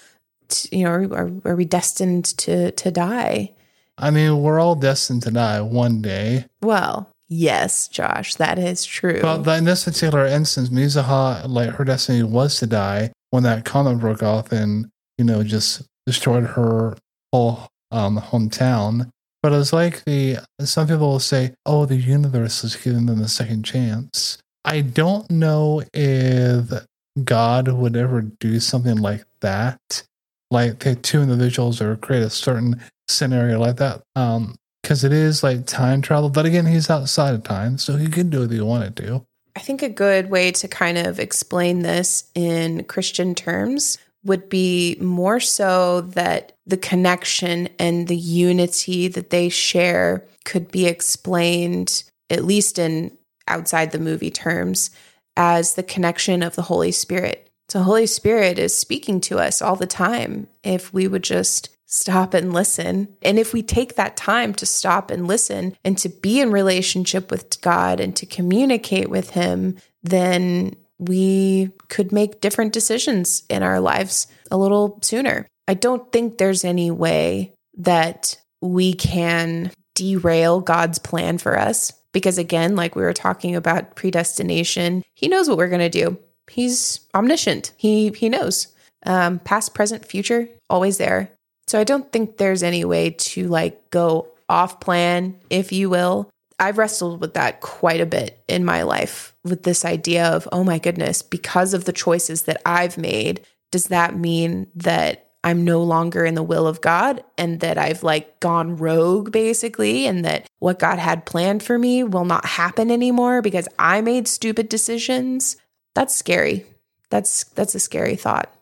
to 0.48 0.76
you 0.76 0.84
know 0.84 0.90
are, 0.90 1.14
are, 1.14 1.30
are 1.44 1.56
we 1.56 1.64
destined 1.64 2.24
to 2.38 2.70
to 2.72 2.90
die 2.90 3.52
I 3.98 4.10
mean, 4.10 4.42
we're 4.42 4.60
all 4.60 4.74
destined 4.74 5.22
to 5.22 5.30
die 5.30 5.60
one 5.62 6.02
day. 6.02 6.44
well 6.62 7.08
yes 7.28 7.88
josh 7.88 8.34
that 8.36 8.58
is 8.58 8.84
true 8.84 9.20
But, 9.22 9.38
but 9.42 9.58
in 9.58 9.64
this 9.64 9.84
particular 9.84 10.26
instance, 10.26 10.68
Mitsuha, 10.68 11.48
like 11.48 11.70
her 11.70 11.84
destiny 11.84 12.22
was 12.22 12.58
to 12.60 12.66
die 12.66 13.10
when 13.30 13.42
that 13.44 13.64
comet 13.64 13.98
broke 13.98 14.22
off 14.22 14.52
and 14.52 14.86
you 15.18 15.24
know 15.24 15.42
just 15.42 15.82
destroyed 16.06 16.44
her 16.44 16.96
whole 17.32 17.66
um, 17.90 18.18
hometown. 18.20 19.10
But 19.46 19.52
it's 19.52 19.72
like 19.72 20.02
the 20.06 20.38
some 20.58 20.88
people 20.88 21.08
will 21.08 21.20
say, 21.20 21.54
"Oh, 21.64 21.86
the 21.86 21.94
universe 21.94 22.64
is 22.64 22.74
giving 22.74 23.06
them 23.06 23.20
a 23.20 23.28
second 23.28 23.62
chance." 23.62 24.38
I 24.64 24.80
don't 24.80 25.30
know 25.30 25.84
if 25.94 26.84
God 27.22 27.68
would 27.68 27.94
ever 27.94 28.22
do 28.22 28.58
something 28.58 28.96
like 28.96 29.24
that, 29.42 30.02
like 30.50 30.80
take 30.80 31.02
two 31.02 31.22
individuals 31.22 31.80
or 31.80 31.94
create 31.94 32.24
a 32.24 32.30
certain 32.30 32.82
scenario 33.06 33.60
like 33.60 33.76
that. 33.76 34.02
Um, 34.16 34.56
because 34.82 35.04
it 35.04 35.12
is 35.12 35.44
like 35.44 35.64
time 35.64 36.02
travel, 36.02 36.28
but 36.28 36.44
again, 36.44 36.66
he's 36.66 36.90
outside 36.90 37.36
of 37.36 37.44
time, 37.44 37.78
so 37.78 37.96
he 37.96 38.08
could 38.08 38.30
do 38.30 38.40
what 38.40 38.50
he 38.50 38.60
wanted 38.60 38.96
to. 38.96 39.24
I 39.54 39.60
think 39.60 39.80
a 39.80 39.88
good 39.88 40.28
way 40.28 40.50
to 40.50 40.66
kind 40.66 40.98
of 40.98 41.20
explain 41.20 41.82
this 41.82 42.24
in 42.34 42.82
Christian 42.82 43.36
terms 43.36 43.98
would 44.26 44.48
be 44.48 44.96
more 45.00 45.40
so 45.40 46.02
that 46.02 46.52
the 46.66 46.76
connection 46.76 47.68
and 47.78 48.08
the 48.08 48.16
unity 48.16 49.08
that 49.08 49.30
they 49.30 49.48
share 49.48 50.26
could 50.44 50.70
be 50.70 50.86
explained, 50.86 52.04
at 52.28 52.44
least 52.44 52.78
in 52.78 53.16
outside 53.48 53.92
the 53.92 53.98
movie 53.98 54.30
terms, 54.30 54.90
as 55.36 55.74
the 55.74 55.82
connection 55.82 56.42
of 56.42 56.56
the 56.56 56.62
Holy 56.62 56.92
Spirit. 56.92 57.50
So, 57.68 57.82
Holy 57.82 58.06
Spirit 58.06 58.58
is 58.58 58.78
speaking 58.78 59.20
to 59.22 59.38
us 59.38 59.60
all 59.60 59.76
the 59.76 59.86
time 59.86 60.48
if 60.62 60.92
we 60.92 61.08
would 61.08 61.24
just 61.24 61.70
stop 61.86 62.34
and 62.34 62.52
listen. 62.52 63.08
And 63.22 63.38
if 63.38 63.52
we 63.52 63.62
take 63.62 63.94
that 63.94 64.16
time 64.16 64.54
to 64.54 64.66
stop 64.66 65.10
and 65.10 65.26
listen 65.26 65.76
and 65.84 65.96
to 65.98 66.08
be 66.08 66.40
in 66.40 66.50
relationship 66.50 67.30
with 67.30 67.60
God 67.60 68.00
and 68.00 68.14
to 68.16 68.26
communicate 68.26 69.08
with 69.08 69.30
Him, 69.30 69.76
then 70.02 70.76
we 70.98 71.70
could 71.88 72.12
make 72.12 72.40
different 72.40 72.72
decisions 72.72 73.44
in 73.48 73.62
our 73.62 73.80
lives 73.80 74.26
a 74.50 74.56
little 74.56 74.98
sooner. 75.02 75.46
I 75.68 75.74
don't 75.74 76.10
think 76.12 76.38
there's 76.38 76.64
any 76.64 76.90
way 76.90 77.52
that 77.78 78.38
we 78.60 78.94
can 78.94 79.72
derail 79.94 80.60
God's 80.60 80.98
plan 80.98 81.38
for 81.38 81.58
us. 81.58 81.92
Because 82.12 82.38
again, 82.38 82.76
like 82.76 82.96
we 82.96 83.02
were 83.02 83.12
talking 83.12 83.56
about 83.56 83.94
predestination, 83.94 85.02
He 85.14 85.28
knows 85.28 85.48
what 85.48 85.58
we're 85.58 85.68
going 85.68 85.80
to 85.80 85.90
do. 85.90 86.18
He's 86.50 87.00
omniscient. 87.14 87.72
He 87.76 88.10
he 88.10 88.28
knows. 88.28 88.68
Um, 89.04 89.38
past, 89.40 89.74
present, 89.74 90.06
future, 90.06 90.48
always 90.70 90.98
there. 90.98 91.30
So 91.66 91.78
I 91.78 91.84
don't 91.84 92.10
think 92.12 92.36
there's 92.36 92.62
any 92.62 92.84
way 92.84 93.10
to 93.10 93.48
like 93.48 93.90
go 93.90 94.28
off 94.48 94.80
plan, 94.80 95.38
if 95.50 95.72
you 95.72 95.90
will. 95.90 96.30
I've 96.58 96.78
wrestled 96.78 97.20
with 97.20 97.34
that 97.34 97.60
quite 97.60 98.00
a 98.00 98.06
bit 98.06 98.42
in 98.48 98.64
my 98.64 98.82
life 98.82 99.34
with 99.44 99.62
this 99.62 99.84
idea 99.84 100.26
of, 100.26 100.48
oh 100.52 100.64
my 100.64 100.78
goodness, 100.78 101.22
because 101.22 101.74
of 101.74 101.84
the 101.84 101.92
choices 101.92 102.42
that 102.42 102.60
I've 102.64 102.96
made, 102.96 103.46
does 103.70 103.88
that 103.88 104.16
mean 104.16 104.68
that 104.74 105.26
I'm 105.44 105.64
no 105.64 105.82
longer 105.82 106.24
in 106.24 106.34
the 106.34 106.42
will 106.42 106.66
of 106.66 106.80
God 106.80 107.22
and 107.38 107.60
that 107.60 107.78
I've 107.78 108.02
like 108.02 108.40
gone 108.40 108.76
rogue 108.76 109.30
basically 109.30 110.06
and 110.06 110.24
that 110.24 110.46
what 110.58 110.78
God 110.78 110.98
had 110.98 111.26
planned 111.26 111.62
for 111.62 111.78
me 111.78 112.02
will 112.02 112.24
not 112.24 112.44
happen 112.44 112.90
anymore 112.90 113.42
because 113.42 113.68
I 113.78 114.00
made 114.00 114.26
stupid 114.26 114.68
decisions? 114.68 115.56
That's 115.94 116.14
scary. 116.14 116.66
That's 117.10 117.44
that's 117.44 117.74
a 117.74 117.80
scary 117.80 118.16
thought. 118.16 118.52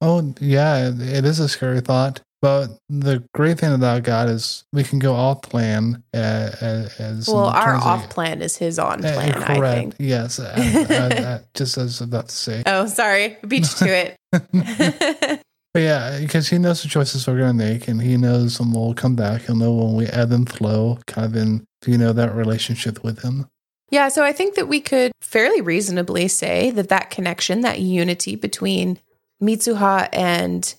Oh, 0.00 0.34
yeah, 0.40 0.88
it- 0.88 1.24
is 1.24 1.38
a 1.38 1.48
scary 1.48 1.80
thought. 1.80 2.20
But 2.42 2.70
the 2.88 3.24
great 3.32 3.60
thing 3.60 3.72
about 3.72 4.02
God 4.02 4.28
is 4.28 4.64
we 4.72 4.82
can 4.82 4.98
go 4.98 5.14
off 5.14 5.42
plan 5.42 6.02
uh, 6.12 6.16
uh, 6.60 6.88
as 6.98 7.28
Well, 7.28 7.46
our 7.46 7.64
terms 7.74 7.82
of- 7.82 7.86
off 7.88 8.10
plan 8.10 8.42
is 8.42 8.56
his 8.56 8.78
on 8.80 9.04
Uh, 9.04 9.12
plan, 9.14 9.42
I 9.44 9.56
correct. 9.56 9.78
think. 9.78 9.94
Yes, 10.00 10.40
uh, 10.40 10.52
uh, 10.90 10.94
uh, 11.22 11.38
just 11.54 11.78
as 11.78 11.82
I 11.82 11.84
was 11.84 12.00
about 12.00 12.28
to 12.30 12.34
say. 12.34 12.62
Oh, 12.66 12.86
sorry. 12.86 13.36
Beat 13.46 13.68
you 13.80 13.86
to 13.86 14.12
it. 14.32 15.40
But 15.74 15.80
yeah, 15.80 16.18
because 16.20 16.48
he 16.50 16.58
knows 16.58 16.82
the 16.82 16.88
choices 16.90 17.26
we're 17.26 17.38
going 17.38 17.56
to 17.56 17.64
make, 17.64 17.88
and 17.88 18.02
he 18.02 18.18
knows 18.18 18.60
when 18.60 18.72
we'll 18.72 18.92
come 18.92 19.16
back. 19.16 19.46
He'll 19.46 19.56
know 19.56 19.72
when 19.72 19.94
we 19.94 20.04
ebb 20.06 20.30
and 20.30 20.46
flow, 20.46 20.98
kind 21.06 21.24
of 21.24 21.34
in 21.34 21.64
you 21.86 21.96
know 21.96 22.12
that 22.12 22.34
relationship 22.34 23.02
with 23.02 23.22
him. 23.22 23.48
yeah, 23.90 24.08
so 24.08 24.22
I 24.22 24.32
think 24.32 24.54
that 24.56 24.68
we 24.68 24.82
could 24.82 25.12
fairly 25.22 25.62
reasonably 25.62 26.28
say 26.28 26.70
that 26.72 26.90
that 26.90 27.08
connection, 27.08 27.62
that 27.62 27.80
unity 27.80 28.36
between 28.36 28.98
Mitsuha 29.42 30.10
and 30.12 30.74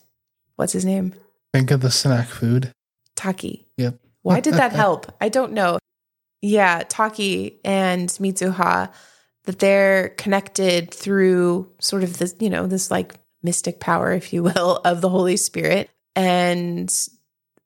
what's 0.57 0.73
his 0.73 0.85
name? 0.85 1.15
Think 1.53 1.71
of 1.71 1.81
the 1.81 1.91
snack 1.91 2.27
food. 2.27 2.71
Taki. 3.15 3.67
Yep. 3.77 3.99
Why 4.23 4.39
did 4.39 4.55
that 4.55 4.71
help? 4.83 5.11
I 5.21 5.29
don't 5.29 5.53
know. 5.53 5.77
Yeah, 6.41 6.83
Taki 6.87 7.59
and 7.63 8.09
Mitsuha, 8.09 8.91
that 9.45 9.59
they're 9.59 10.09
connected 10.09 10.93
through 10.93 11.71
sort 11.79 12.03
of 12.03 12.17
this, 12.17 12.35
you 12.39 12.49
know, 12.49 12.67
this 12.67 12.89
like 12.89 13.13
mystic 13.43 13.79
power, 13.79 14.11
if 14.11 14.33
you 14.33 14.43
will, 14.43 14.77
of 14.85 15.01
the 15.01 15.09
Holy 15.09 15.37
Spirit. 15.37 15.89
And 16.15 16.93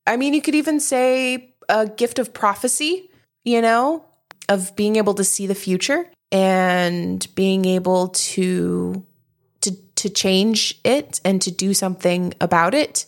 I 0.06 0.18
mean, 0.18 0.34
you 0.34 0.42
could 0.42 0.56
even 0.56 0.80
say 0.80 1.56
a 1.70 1.88
gift 1.88 2.20
of 2.20 2.34
prophecy, 2.34 3.10
you 3.44 3.62
know, 3.62 4.06
of 4.50 4.76
being 4.76 4.96
able 4.96 5.14
to 5.16 5.24
see 5.24 5.48
the 5.48 5.56
future 5.56 6.10
and 6.32 7.26
being 7.36 7.66
able 7.66 8.10
to 8.10 9.06
to 9.62 9.72
to 9.96 10.10
change 10.10 10.80
it 10.84 11.22
and 11.24 11.42
to 11.42 11.52
do 11.52 11.74
something 11.74 12.34
about 12.42 12.74
it. 12.74 13.06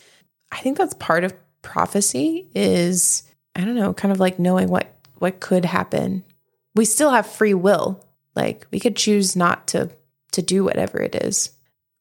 I 0.52 0.60
think 0.60 0.78
that's 0.78 0.94
part 0.96 1.24
of 1.24 1.34
prophecy 1.62 2.48
is 2.56 3.24
I 3.56 3.66
don't 3.66 3.76
know, 3.76 3.94
kind 3.94 4.12
of 4.12 4.20
like 4.20 4.40
knowing 4.40 4.70
what 4.70 4.94
what 5.18 5.40
could 5.40 5.66
happen. 5.66 6.24
We 6.76 6.86
still 6.86 7.12
have 7.12 7.28
free 7.28 7.54
will. 7.54 8.06
Like 8.36 8.68
we 8.72 8.80
could 8.80 8.96
choose 8.96 9.36
not 9.36 9.68
to 9.70 9.90
to 10.32 10.42
do 10.42 10.64
whatever 10.64 11.02
it 11.02 11.16
is, 11.16 11.52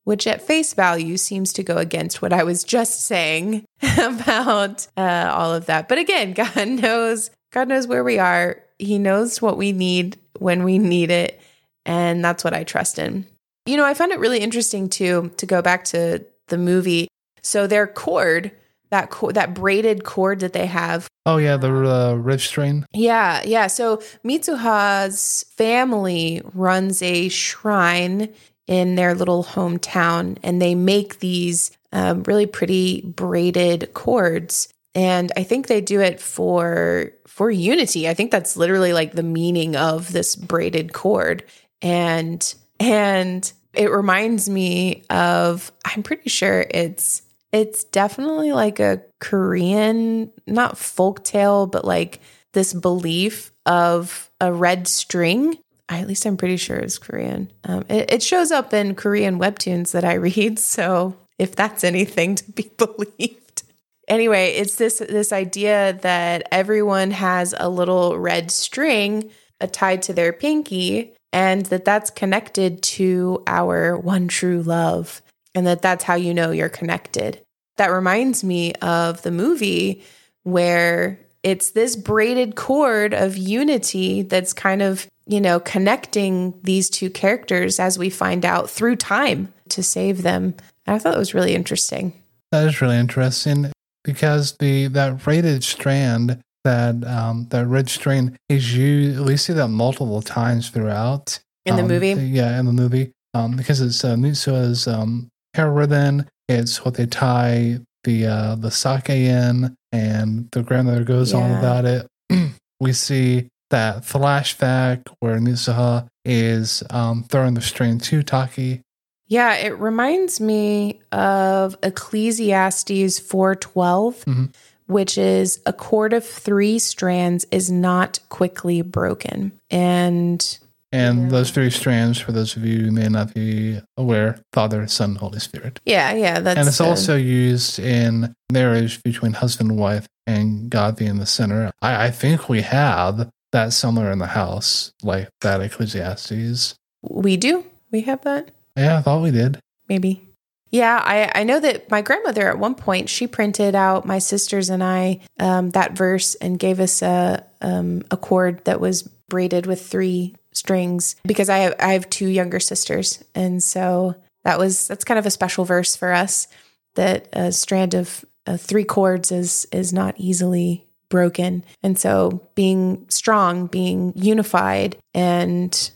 which 0.05 0.27
at 0.27 0.43
face 0.43 0.75
value 0.75 1.17
seems 1.17 1.53
to 1.55 1.63
go 1.63 1.77
against 1.79 2.23
what 2.23 2.33
I 2.33 2.45
was 2.45 2.65
just 2.65 3.07
saying 3.07 3.65
about 3.99 4.87
uh, 4.97 5.33
all 5.35 5.55
of 5.55 5.67
that. 5.67 5.89
But 5.89 5.99
again, 5.99 6.33
God 6.35 6.69
knows 6.69 7.31
God 7.53 7.69
knows 7.69 7.87
where 7.87 8.05
we 8.05 8.19
are 8.19 8.63
He 8.79 8.99
knows 8.99 9.43
what 9.43 9.57
we 9.57 9.73
need 9.73 10.19
when 10.39 10.65
we 10.65 10.79
need 10.79 11.11
it. 11.11 11.41
And 11.85 12.23
that's 12.25 12.45
what 12.45 12.55
I 12.55 12.65
trust 12.65 12.99
in. 12.99 13.27
You 13.67 13.77
know, 13.77 13.85
I 13.85 13.95
found 13.95 14.13
it 14.13 14.21
really 14.21 14.41
interesting 14.41 14.89
too 14.89 15.33
to 15.39 15.47
go 15.47 15.63
back 15.63 15.85
to 15.87 16.25
the 16.49 16.59
movie. 16.59 17.08
So 17.49 17.67
their 17.67 17.87
cord, 17.87 18.53
that 18.91 19.11
that 19.33 19.55
braided 19.55 20.05
cord 20.05 20.41
that 20.41 20.53
they 20.53 20.67
have. 20.67 21.09
Oh 21.25 21.39
yeah, 21.39 21.57
the 21.57 21.73
uh, 21.73 22.15
ridge 22.15 22.47
strain. 22.47 22.87
Yeah, 22.93 23.43
yeah. 23.45 23.67
So 23.67 23.99
Mitsuha's 24.25 25.45
family 25.57 26.43
runs 26.53 27.03
a 27.03 27.29
shrine 27.29 28.33
in 28.67 28.97
their 28.97 29.15
little 29.15 29.43
hometown, 29.45 30.37
and 30.43 30.61
they 30.61 30.75
make 30.75 31.21
these 31.21 31.71
um, 31.93 32.23
really 32.25 32.47
pretty 32.47 33.01
braided 33.01 33.95
cords. 33.95 34.69
And 34.95 35.33
I 35.37 35.43
think 35.43 35.67
they 35.67 35.81
do 35.81 36.01
it 36.01 36.21
for 36.21 37.13
for 37.27 37.51
unity. 37.51 38.09
I 38.09 38.15
think 38.15 38.31
that's 38.31 38.57
literally 38.57 38.93
like 38.93 39.13
the 39.13 39.23
meaning 39.23 39.75
of 39.75 40.13
this 40.13 40.37
braided 40.37 40.93
cord. 40.93 41.45
And 41.81 42.55
and 42.79 43.51
it 43.73 43.91
reminds 43.91 44.51
me 44.51 45.05
of 45.09 45.73
I'm 45.85 46.03
pretty 46.03 46.29
sure 46.29 46.67
it's 46.71 47.23
it's 47.53 47.85
definitely 47.85 48.53
like 48.53 48.81
a 48.81 49.03
Korean, 49.21 50.31
not 50.47 50.77
folk 50.77 51.25
tale, 51.25 51.67
but 51.67 51.85
like 51.85 52.21
this 52.53 52.73
belief 52.75 53.53
of 53.67 54.31
a 54.41 54.53
red 54.53 54.87
string. 54.87 55.59
At 55.89 56.07
least 56.07 56.27
I'm 56.27 56.37
pretty 56.37 56.59
sure 56.59 56.77
it's 56.77 56.99
Korean. 56.99 57.51
Um, 57.65 57.85
it, 57.89 58.13
it 58.13 58.23
shows 58.23 58.51
up 58.51 58.75
in 58.75 58.95
Korean 58.95 59.39
webtoons 59.39 59.93
that 59.93 60.05
I 60.05 60.15
read. 60.15 60.59
So 60.59 61.17
if 61.39 61.57
that's 61.57 61.85
anything 61.85 62.35
to 62.37 62.53
be 62.53 62.71
believed. 62.77 63.63
Anyway, 64.07 64.53
it's 64.53 64.77
this 64.77 64.99
this 64.99 65.33
idea 65.33 65.99
that 66.03 66.49
everyone 66.51 67.11
has 67.11 67.55
a 67.59 67.69
little 67.69 68.19
red 68.19 68.51
string 68.51 69.31
tied 69.73 70.03
to 70.03 70.13
their 70.15 70.33
pinky 70.33 71.13
and 71.33 71.67
that 71.67 71.85
that's 71.85 72.11
connected 72.11 72.83
to 72.83 73.43
our 73.47 73.99
one 73.99 74.29
true 74.29 74.63
love 74.63 75.21
and 75.55 75.67
that 75.67 75.83
that's 75.83 76.05
how 76.05 76.15
you 76.15 76.35
know 76.35 76.51
you're 76.51 76.69
connected. 76.69 77.41
That 77.77 77.89
reminds 77.89 78.43
me 78.43 78.73
of 78.75 79.23
the 79.23 79.31
movie 79.31 80.03
where 80.43 81.21
it's 81.43 81.71
this 81.71 81.97
braided 81.97 82.57
cord 82.57 83.15
of 83.15 83.37
unity 83.37 84.23
that's 84.23 84.53
kind 84.53 84.83
of, 84.83 85.07
you 85.27 85.41
know, 85.41 85.61
connecting 85.61 86.59
these 86.63 86.91
two 86.91 87.11
characters 87.11 87.79
as 87.79 87.99
we 87.99 88.11
find 88.11 88.45
out 88.45 88.69
through 88.69 88.97
time 88.97 89.53
to 89.69 89.83
save 89.83 90.23
them. 90.23 90.55
And 90.87 90.97
I 90.97 90.99
thought 90.99 91.15
it 91.15 91.19
was 91.19 91.35
really 91.35 91.55
interesting. 91.55 92.13
That 92.51 92.67
is 92.67 92.81
really 92.81 92.97
interesting 92.97 93.71
because 94.05 94.57
the 94.57 94.89
that 94.89 95.23
braided 95.23 95.63
strand 95.63 96.41
that 96.65 97.05
um, 97.07 97.47
that 97.51 97.67
red 97.67 97.89
strain 97.89 98.37
is 98.49 98.75
used. 98.75 99.21
We 99.21 99.37
see 99.37 99.53
that 99.53 99.69
multiple 99.69 100.23
times 100.23 100.71
throughout 100.71 101.39
in 101.65 101.77
the 101.77 101.83
um, 101.83 101.89
movie. 101.89 102.09
Yeah, 102.13 102.59
in 102.59 102.67
the 102.67 102.73
movie, 102.73 103.13
um, 103.35 103.57
because 103.57 103.81
it's 103.81 104.03
uh, 104.05 104.17
Mitsuha's 104.17 104.89
um, 104.89 105.29
ribbon. 105.67 106.27
It's 106.49 106.85
what 106.85 106.95
they 106.95 107.07
tie 107.07 107.79
the 108.05 108.27
uh, 108.27 108.55
the 108.57 108.71
sake 108.71 109.11
in, 109.11 109.75
and 109.93 110.49
the 110.53 110.63
grandmother 110.63 111.05
goes 111.05 111.35
on 111.35 111.51
about 111.53 111.85
it. 111.85 112.07
we 112.81 112.93
see 112.93 113.49
that 113.71 114.03
flashback 114.03 115.03
where 115.21 115.39
Mitsuha 115.39 116.07
is 116.25 116.83
um, 116.91 117.25
throwing 117.25 117.55
the 117.55 117.61
string 117.61 117.99
to 117.99 118.23
Taki. 118.23 118.81
Yeah, 119.27 119.55
it 119.57 119.79
reminds 119.79 120.41
me 120.41 121.01
of 121.13 121.77
Ecclesiastes 121.83 123.21
4:12, 123.21 124.25
Mhm. 124.25 124.55
which 124.87 125.19
is 125.19 125.61
a 125.67 125.73
cord 125.75 126.13
of 126.15 126.25
3 126.25 126.79
strands 126.79 127.47
is 127.51 127.71
not 127.71 128.21
quickly 128.31 128.81
broken. 128.81 129.53
And 129.71 130.59
And 130.91 131.25
Yeah. 131.25 131.29
those 131.29 131.51
three 131.51 131.69
strands, 131.71 132.19
for 132.19 132.33
those 132.33 132.57
of 132.57 132.65
you 132.65 132.79
who 132.87 132.91
may 132.91 133.09
not 133.09 133.35
be 133.35 133.81
aware, 133.97 134.41
Father, 134.55 134.87
Son, 134.87 135.17
Holy 135.17 135.39
Spirit. 135.39 135.81
yeah, 135.85 136.13
yeah, 136.15 136.41
that's 136.41 136.59
and 136.59 136.67
it's 136.69 136.81
also 136.81 137.15
used 137.17 137.79
in 137.79 138.35
marriage 138.53 139.03
between 139.03 139.35
husband 139.35 139.71
and 139.71 139.79
wife 139.79 140.07
and 140.27 140.71
God 140.71 140.97
being 140.97 141.19
the 141.19 141.27
center. 141.27 141.71
I, 141.83 142.07
I 142.07 142.11
think 142.11 142.49
we 142.49 142.63
have 142.63 143.29
that 143.53 143.73
somewhere 143.75 144.11
in 144.13 144.19
the 144.19 144.29
house, 144.29 144.93
like 145.03 145.29
that 145.43 145.61
Ecclesiastes. 145.61 146.75
we 147.03 147.37
do. 147.37 147.65
We 147.91 148.03
have 148.03 148.23
that. 148.23 148.51
Yeah, 148.77 148.99
I 148.99 149.03
thought 149.03 149.23
we 149.23 149.31
did. 149.31 149.59
maybe. 149.89 150.25
Yeah, 150.71 151.01
I, 151.03 151.33
I 151.41 151.45
know 151.45 151.61
that 151.61 151.91
my 151.91 152.03
grandmother 152.03 152.47
at 152.49 152.59
one 152.59 152.75
point 152.75 153.09
she 153.09 153.27
printed 153.27 153.75
out 153.75 154.05
my 154.05 154.19
sisters 154.19 154.69
and 154.69 154.85
I 154.85 155.21
um, 155.41 155.71
that 155.71 155.93
verse 155.93 156.35
and 156.37 156.59
gave 156.59 156.79
us 156.79 157.01
a 157.01 157.43
um, 157.63 158.03
a 158.11 158.19
cord 158.19 158.63
that 158.67 158.79
was 158.79 159.03
braided 159.31 159.65
with 159.65 159.87
three 159.87 160.35
strings 160.59 161.17
because 161.25 161.49
I 161.49 161.59
have 161.59 161.75
I 161.79 161.93
have 161.93 162.11
two 162.11 162.29
younger 162.29 162.61
sisters. 162.61 163.23
And 163.35 163.63
so 163.63 164.17
that 164.45 164.59
was 164.59 164.89
that's 164.89 165.05
kind 165.05 165.19
of 165.19 165.27
a 165.27 165.31
special 165.31 165.65
verse 165.65 165.97
for 165.97 166.13
us 166.13 166.49
that 166.97 167.29
a 167.33 167.53
strand 167.53 167.95
of 167.95 168.25
uh, 168.47 168.57
three 168.57 168.85
chords 168.85 169.31
is 169.33 169.67
is 169.73 169.93
not 169.93 170.15
easily 170.19 170.87
broken. 171.09 171.65
And 171.83 171.99
so 171.99 172.49
being 172.55 173.07
strong 173.09 173.67
being 173.67 174.13
unified 174.17 174.97
and 175.15 175.91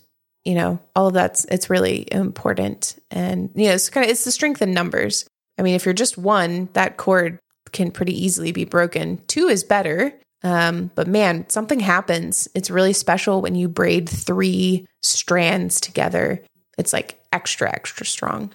you 0.44 0.54
know 0.54 0.80
all 0.96 1.08
of 1.08 1.14
that's 1.14 1.44
it's 1.46 1.70
really 1.70 2.06
important. 2.12 2.98
And 3.10 3.50
you 3.54 3.66
know 3.66 3.74
it's 3.74 3.90
kind 3.90 4.04
of 4.04 4.10
it's 4.10 4.24
the 4.24 4.30
strength 4.30 4.62
in 4.62 4.72
numbers. 4.72 5.26
I 5.58 5.62
mean 5.62 5.74
if 5.74 5.84
you're 5.84 5.94
just 5.94 6.16
one 6.16 6.68
that 6.72 6.96
chord 6.96 7.38
can 7.72 7.90
pretty 7.90 8.24
easily 8.24 8.52
be 8.52 8.64
broken. 8.64 9.18
Two 9.26 9.48
is 9.48 9.64
better 9.64 10.14
um, 10.44 10.90
but 10.94 11.06
man 11.06 11.48
something 11.48 11.80
happens 11.80 12.48
it's 12.54 12.70
really 12.70 12.92
special 12.92 13.40
when 13.42 13.54
you 13.54 13.68
braid 13.68 14.08
three 14.08 14.86
strands 15.02 15.80
together 15.80 16.42
it's 16.78 16.92
like 16.92 17.20
extra 17.32 17.70
extra 17.70 18.04
strong 18.06 18.52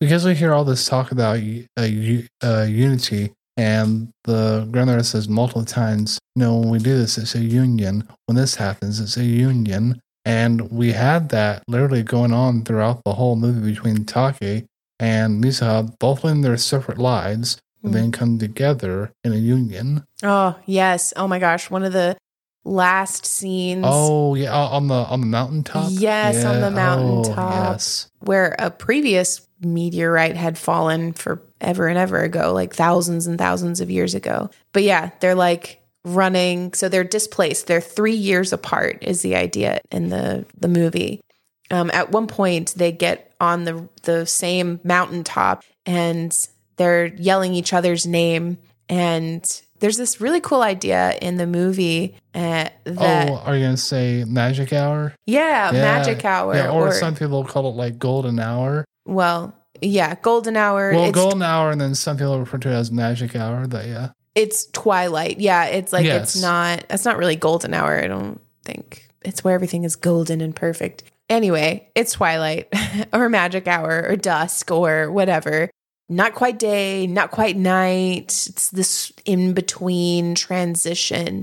Because 0.00 0.24
we 0.24 0.34
hear 0.34 0.52
all 0.52 0.64
this 0.64 0.86
talk 0.86 1.12
about 1.12 1.38
uh, 1.78 1.88
uh, 2.42 2.62
unity, 2.68 3.32
and 3.56 4.10
the 4.24 4.68
grandmother 4.70 5.02
says 5.02 5.28
multiple 5.28 5.64
times, 5.64 6.18
no, 6.36 6.56
when 6.58 6.70
we 6.70 6.78
do 6.78 6.98
this, 6.98 7.16
it's 7.16 7.34
a 7.34 7.40
union. 7.40 8.06
When 8.26 8.36
this 8.36 8.56
happens, 8.56 9.00
it's 9.00 9.16
a 9.16 9.24
union. 9.24 10.00
And 10.24 10.70
we 10.70 10.92
had 10.92 11.28
that 11.28 11.62
literally 11.68 12.02
going 12.02 12.32
on 12.32 12.64
throughout 12.64 13.02
the 13.04 13.14
whole 13.14 13.36
movie 13.36 13.70
between 13.72 14.04
Taki 14.04 14.66
and 14.98 15.42
Misa, 15.42 15.96
both 15.98 16.24
in 16.24 16.40
their 16.40 16.56
separate 16.56 16.98
lives, 16.98 17.58
Then 17.92 18.12
come 18.12 18.38
together 18.38 19.12
in 19.22 19.32
a 19.32 19.36
union. 19.36 20.04
oh 20.22 20.56
yes 20.66 21.12
oh 21.16 21.28
my 21.28 21.38
gosh 21.38 21.70
one 21.70 21.82
of 21.84 21.92
the 21.92 22.16
last 22.64 23.26
scenes 23.26 23.84
Oh 23.86 24.34
yeah, 24.34 24.54
on 24.54 24.88
the 24.88 24.94
on 24.94 25.20
the 25.20 25.26
mountaintop. 25.26 25.88
Yes, 25.90 26.44
on 26.44 26.60
the 26.62 26.70
mountaintop. 26.70 27.52
Oh, 27.52 27.72
yes. 27.72 28.08
where 28.20 28.56
a 28.58 28.70
previous 28.70 29.46
meteorite 29.60 30.36
had 30.36 30.56
fallen 30.58 31.12
forever 31.12 31.86
and 31.88 31.98
ever 31.98 32.22
ago, 32.22 32.52
like 32.54 32.74
thousands 32.74 33.26
and 33.26 33.38
thousands 33.38 33.80
of 33.82 33.90
years 33.90 34.14
ago. 34.14 34.48
But 34.72 34.82
yeah, 34.82 35.10
they're 35.20 35.34
like 35.34 35.82
running, 36.06 36.72
so 36.72 36.88
they're 36.88 37.04
displaced. 37.04 37.66
They're 37.66 37.80
three 37.82 38.14
years 38.16 38.52
apart, 38.52 38.98
is 39.02 39.20
the 39.22 39.36
idea 39.36 39.80
in 39.90 40.08
the 40.08 40.46
the 40.58 40.68
movie. 40.68 41.20
Um, 41.70 41.90
at 41.92 42.12
one 42.12 42.26
point, 42.28 42.74
they 42.76 42.92
get 42.92 43.34
on 43.40 43.64
the 43.64 43.88
the 44.04 44.24
same 44.24 44.80
mountaintop 44.84 45.64
and 45.84 46.34
they're 46.76 47.06
yelling 47.06 47.54
each 47.54 47.72
other's 47.72 48.06
name. 48.06 48.58
And 48.88 49.44
there's 49.80 49.96
this 49.96 50.20
really 50.20 50.40
cool 50.40 50.62
idea 50.62 51.16
in 51.20 51.36
the 51.36 51.46
movie 51.46 52.16
uh, 52.34 52.68
that 52.84 53.30
oh, 53.30 53.36
are 53.36 53.56
you 53.56 53.64
gonna 53.64 53.76
say 53.76 54.24
magic 54.26 54.72
hour? 54.72 55.14
yeah, 55.26 55.72
Yeah. 55.72 55.80
magic 55.80 56.24
hour, 56.24 56.54
Yeah, 56.54 56.70
or, 56.70 56.92
some 56.92 57.14
people 57.14 57.44
call 57.44 57.68
it 57.68 57.76
like 57.76 57.98
golden 57.98 58.38
hour. 58.38 58.84
Well, 59.06 59.54
yeah, 59.80 60.14
golden 60.22 60.56
hour. 60.56 60.92
Well, 60.92 61.12
golden 61.12 61.42
hour, 61.42 61.70
and 61.70 61.80
then 61.80 61.94
some 61.94 62.16
people 62.16 62.38
refer 62.38 62.58
to 62.58 62.70
it 62.70 62.74
as 62.74 62.90
magic 62.90 63.34
hour. 63.36 63.66
That 63.66 63.86
yeah, 63.86 64.10
it's 64.34 64.66
twilight. 64.66 65.40
Yeah, 65.40 65.64
it's 65.66 65.92
like 65.92 66.04
Yes. 66.06 66.34
it's 66.34 66.42
not. 66.42 66.84
It's 66.90 67.04
not 67.04 67.18
really 67.18 67.36
golden 67.36 67.74
hour. 67.74 67.98
I 67.98 68.06
don't 68.06 68.40
think 68.64 69.08
it's 69.22 69.42
where 69.44 69.54
everything 69.54 69.84
is 69.84 69.96
golden 69.96 70.40
and 70.40 70.54
perfect. 70.54 71.04
Anyway, 71.28 71.88
it's 71.94 72.12
twilight 72.12 72.68
or 73.12 73.28
magic 73.28 73.66
hour 73.66 74.06
or 74.08 74.16
dusk 74.16 74.70
or 74.70 75.10
whatever. 75.10 75.70
Not 76.08 76.34
quite 76.34 76.58
day, 76.58 77.06
not 77.06 77.30
quite 77.30 77.56
night. 77.56 78.46
It's 78.48 78.70
this 78.70 79.12
in 79.24 79.54
between 79.54 80.34
transition. 80.34 81.42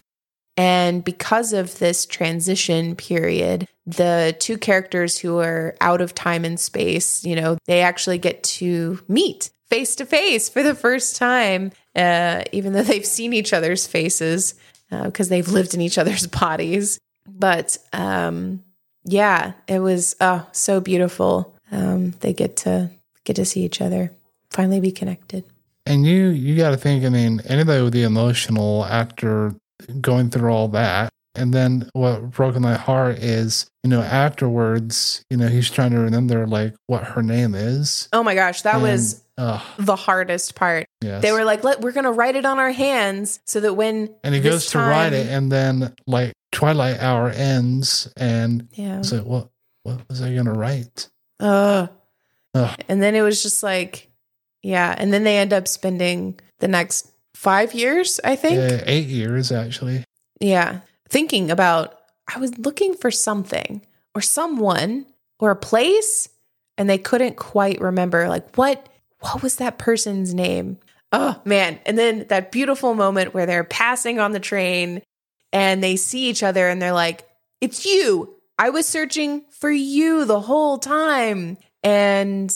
And 0.58 1.04
because 1.04 1.54
of 1.54 1.80
this 1.80 2.06
transition 2.06 2.96
period, 2.96 3.68
the 3.86 4.36
two 4.40 4.58
characters 4.58 5.18
who 5.18 5.40
are 5.40 5.76
out 5.82 6.02
of 6.02 6.14
time 6.14 6.46
and 6.46 6.60
space, 6.60 7.24
you 7.24 7.36
know, 7.36 7.58
they 7.66 7.82
actually 7.82 8.20
get 8.20 8.44
to 8.44 9.00
meet 9.08 9.50
face 9.70 9.96
to 9.96 10.06
face 10.06 10.50
for 10.50 10.62
the 10.62 10.76
first 10.76 11.16
time, 11.16 11.72
uh, 11.96 12.44
even 12.52 12.74
though 12.74 12.84
they've 12.84 13.06
seen 13.06 13.34
each 13.34 13.54
other's 13.54 13.88
faces 13.88 14.56
because 14.92 15.30
they've 15.30 15.48
lived 15.48 15.74
in 15.74 15.82
each 15.82 15.98
other's 15.98 16.28
bodies. 16.42 17.00
But 17.28 17.78
um, 17.94 18.64
yeah, 19.04 19.54
it 19.68 19.80
was 19.80 20.16
oh 20.22 20.46
so 20.52 20.82
beautiful. 20.82 21.56
Um, 21.72 22.12
they 22.20 22.34
get 22.34 22.58
to 22.58 22.92
get 23.24 23.38
to 23.38 23.46
see 23.46 23.64
each 23.64 23.82
other, 23.82 24.12
finally 24.52 24.80
be 24.80 24.92
connected. 24.92 25.44
and 25.86 26.06
you 26.06 26.28
you 26.28 26.56
got 26.56 26.70
to 26.72 26.78
think. 26.78 27.04
I 27.06 27.10
mean, 27.10 27.42
anybody 27.46 27.82
would 27.82 27.94
be 27.94 28.04
emotional 28.04 28.86
after 28.86 29.56
going 30.00 30.30
through 30.30 30.52
all 30.52 30.68
that. 30.70 31.10
And 31.34 31.54
then 31.54 31.90
what 31.94 32.30
broke 32.32 32.60
my 32.60 32.76
heart 32.76 33.18
is, 33.20 33.66
you 33.84 33.90
know, 33.90 34.02
afterwards, 34.02 35.24
you 35.30 35.38
know, 35.38 35.48
he's 35.48 35.70
trying 35.72 35.92
to 35.92 36.00
remember 36.00 36.46
like 36.46 36.76
what 36.88 37.04
her 37.06 37.24
name 37.24 37.56
is. 37.56 38.10
Oh 38.12 38.22
my 38.22 38.36
gosh, 38.36 38.64
that 38.64 38.76
And, 38.76 38.84
was 38.84 39.24
ugh, 39.38 39.62
the 39.80 39.96
hardest 39.96 40.56
part. 40.56 40.86
yes. 41.02 41.22
They 41.22 41.32
were 41.32 41.46
like, 41.46 41.64
"Let 41.64 41.80
we're 41.82 41.94
gonna 41.94 42.12
write 42.12 42.36
it 42.36 42.46
on 42.46 42.60
our 42.60 42.72
hands 42.72 43.40
so 43.46 43.62
that 43.62 43.74
when 43.76 44.14
and 44.26 44.36
he 44.36 44.42
this 44.42 44.52
goes 44.52 44.66
to 44.68 44.80
write 44.80 45.14
it, 45.14 45.28
and 45.28 45.50
then 45.52 45.94
like 46.06 46.34
Twilight 46.52 47.00
Hour 47.00 47.30
ends, 47.30 48.12
and 48.18 48.68
yeah, 48.74 49.00
it's 49.00 49.14
like, 49.14 49.24
what, 49.26 49.48
what 49.84 50.02
was 50.10 50.22
I 50.22 50.36
gonna 50.36 50.54
write? 50.54 51.08
Ugh. 51.40 51.90
Ugh. 52.54 52.80
and 52.90 53.02
then 53.02 53.16
it 53.16 53.22
was 53.22 53.42
just 53.42 53.64
like, 53.64 54.10
yeah, 54.64 54.94
and 54.98 55.12
then 55.14 55.24
they 55.24 55.38
end 55.38 55.54
up 55.54 55.68
spending 55.68 56.40
the 56.60 56.68
next 56.68 57.12
five 57.34 57.74
years, 57.74 58.20
I 58.24 58.36
think, 58.36 58.84
eight 58.86 59.08
years 59.08 59.52
actually. 59.52 60.04
yeah, 60.40 60.82
thinking 61.10 61.52
about. 61.52 61.98
I 62.34 62.40
was 62.40 62.58
looking 62.58 62.94
for 62.94 63.12
something 63.12 63.82
or 64.16 64.22
someone 64.22 65.06
or 65.40 65.52
a 65.52 65.56
place, 65.56 66.30
and 66.78 66.90
they 66.90 66.98
couldn't 66.98 67.36
quite 67.36 67.82
remember 67.82 68.30
like 68.30 68.56
what 68.56 68.88
what 69.20 69.44
was 69.44 69.58
that 69.58 69.78
person's 69.78 70.34
name. 70.34 70.78
Oh 71.12 71.42
man! 71.44 71.80
And 71.86 71.98
then 71.98 72.26
that 72.30 72.52
beautiful 72.52 72.94
moment 72.94 73.34
where 73.34 73.46
they're 73.46 73.64
passing 73.64 74.20
on 74.20 74.32
the 74.32 74.40
train 74.40 75.02
and 75.52 75.84
they 75.84 75.96
see 75.96 76.30
each 76.30 76.44
other 76.44 76.70
and 76.70 76.82
they're 76.82 76.94
like, 76.94 77.28
It's 77.60 77.86
you. 77.86 78.36
I 78.58 78.70
was 78.70 78.86
searching 78.86 79.44
for 79.50 79.72
you 79.72 80.26
the 80.26 80.40
whole 80.40 80.78
time. 80.78 81.58
And 81.84 82.54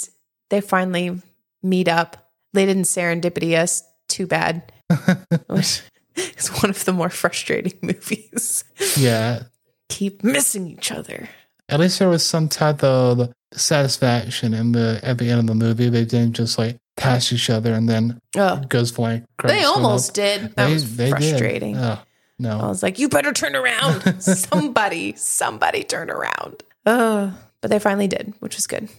they 0.49 0.61
finally 0.61 1.19
meet 1.65 1.87
up. 1.87 2.31
They 2.53 2.65
didn't 2.65 2.83
serendipity 2.83 3.57
us. 3.57 3.83
Too 4.07 4.27
bad. 4.27 4.71
Which 5.47 5.81
is 6.15 6.47
one 6.61 6.69
of 6.69 6.85
the 6.85 6.93
more 6.93 7.09
frustrating 7.09 7.77
movies. 7.81 8.63
yeah. 8.97 9.43
Keep 9.89 10.23
missing 10.23 10.67
each 10.67 10.91
other. 10.91 11.27
At 11.69 11.79
least 11.79 11.99
there 11.99 12.09
was 12.09 12.25
some 12.25 12.47
type 12.47 12.83
of 12.83 13.33
satisfaction 13.53 14.53
in 14.53 14.71
the 14.71 14.99
at 15.03 15.17
the 15.17 15.29
end 15.29 15.39
of 15.41 15.47
the 15.47 15.55
movie. 15.55 15.89
They 15.89 16.05
didn't 16.05 16.33
just 16.33 16.57
like 16.57 16.77
pass 16.97 17.31
each 17.33 17.49
other 17.49 17.73
and 17.73 17.89
then 17.89 18.19
Oh, 18.37 18.57
goes 18.69 18.91
blank. 18.91 19.25
they 19.43 19.63
almost 19.63 20.13
did. 20.13 20.55
That 20.55 20.69
was 20.69 20.83
frustrating. 20.95 21.77
Oh, 21.77 21.99
I 22.43 22.67
was 22.67 22.83
like, 22.83 22.99
you 22.99 23.09
better 23.09 23.31
turn 23.33 23.55
around. 23.55 24.21
somebody, 24.21 25.13
somebody 25.15 25.83
turn 25.83 26.09
around. 26.09 26.63
Uh, 26.85 27.31
but 27.61 27.69
they 27.71 27.79
finally 27.79 28.07
did, 28.07 28.33
which 28.39 28.55
was 28.55 28.67
good. 28.67 28.89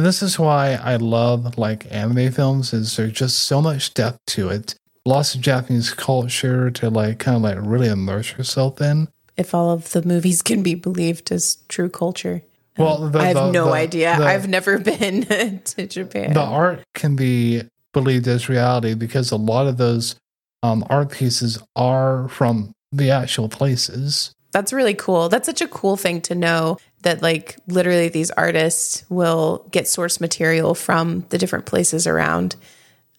This 0.00 0.22
is 0.22 0.38
why 0.38 0.74
I 0.74 0.96
love 0.96 1.58
like 1.58 1.86
anime 1.90 2.32
films 2.32 2.72
is 2.72 2.96
there's 2.96 3.12
just 3.12 3.40
so 3.40 3.60
much 3.60 3.92
depth 3.94 4.18
to 4.28 4.48
it. 4.48 4.74
Lots 5.04 5.34
of 5.34 5.40
Japanese 5.40 5.92
culture 5.92 6.70
to 6.70 6.90
like 6.90 7.18
kind 7.18 7.36
of 7.36 7.42
like 7.42 7.58
really 7.60 7.88
immerse 7.88 8.32
yourself 8.36 8.80
in. 8.80 9.08
If 9.36 9.54
all 9.54 9.70
of 9.70 9.90
the 9.92 10.02
movies 10.02 10.42
can 10.50 10.62
be 10.62 10.74
believed 10.74 11.30
as 11.32 11.58
true 11.68 11.88
culture. 11.90 12.42
Well, 12.78 13.08
the, 13.10 13.18
I 13.18 13.24
have 13.26 13.34
the- 13.36 13.50
no 13.52 13.66
the- 13.66 13.72
idea. 13.72 14.12
I've 14.14 14.48
never 14.48 14.78
been 14.90 15.22
to 15.64 15.86
Japan. 15.86 16.32
the 16.32 16.40
art 16.40 16.82
can 16.94 17.14
be 17.16 17.62
believed 17.92 18.26
as 18.28 18.48
reality 18.48 18.94
because 18.94 19.30
a 19.32 19.36
lot 19.36 19.66
of 19.66 19.76
those 19.76 20.16
um, 20.62 20.84
art 20.88 21.10
pieces 21.10 21.58
are 21.76 22.28
from 22.28 22.72
the 22.92 23.10
actual 23.10 23.48
places. 23.48 24.32
That's 24.52 24.72
really 24.72 24.94
cool. 24.94 25.28
That's 25.28 25.46
such 25.46 25.60
a 25.60 25.68
cool 25.68 25.96
thing 25.96 26.20
to 26.22 26.34
know 26.34 26.78
that 27.02 27.22
like 27.22 27.56
literally 27.66 28.08
these 28.08 28.30
artists 28.32 29.04
will 29.08 29.66
get 29.70 29.88
source 29.88 30.20
material 30.20 30.74
from 30.74 31.24
the 31.30 31.38
different 31.38 31.66
places 31.66 32.06
around 32.06 32.56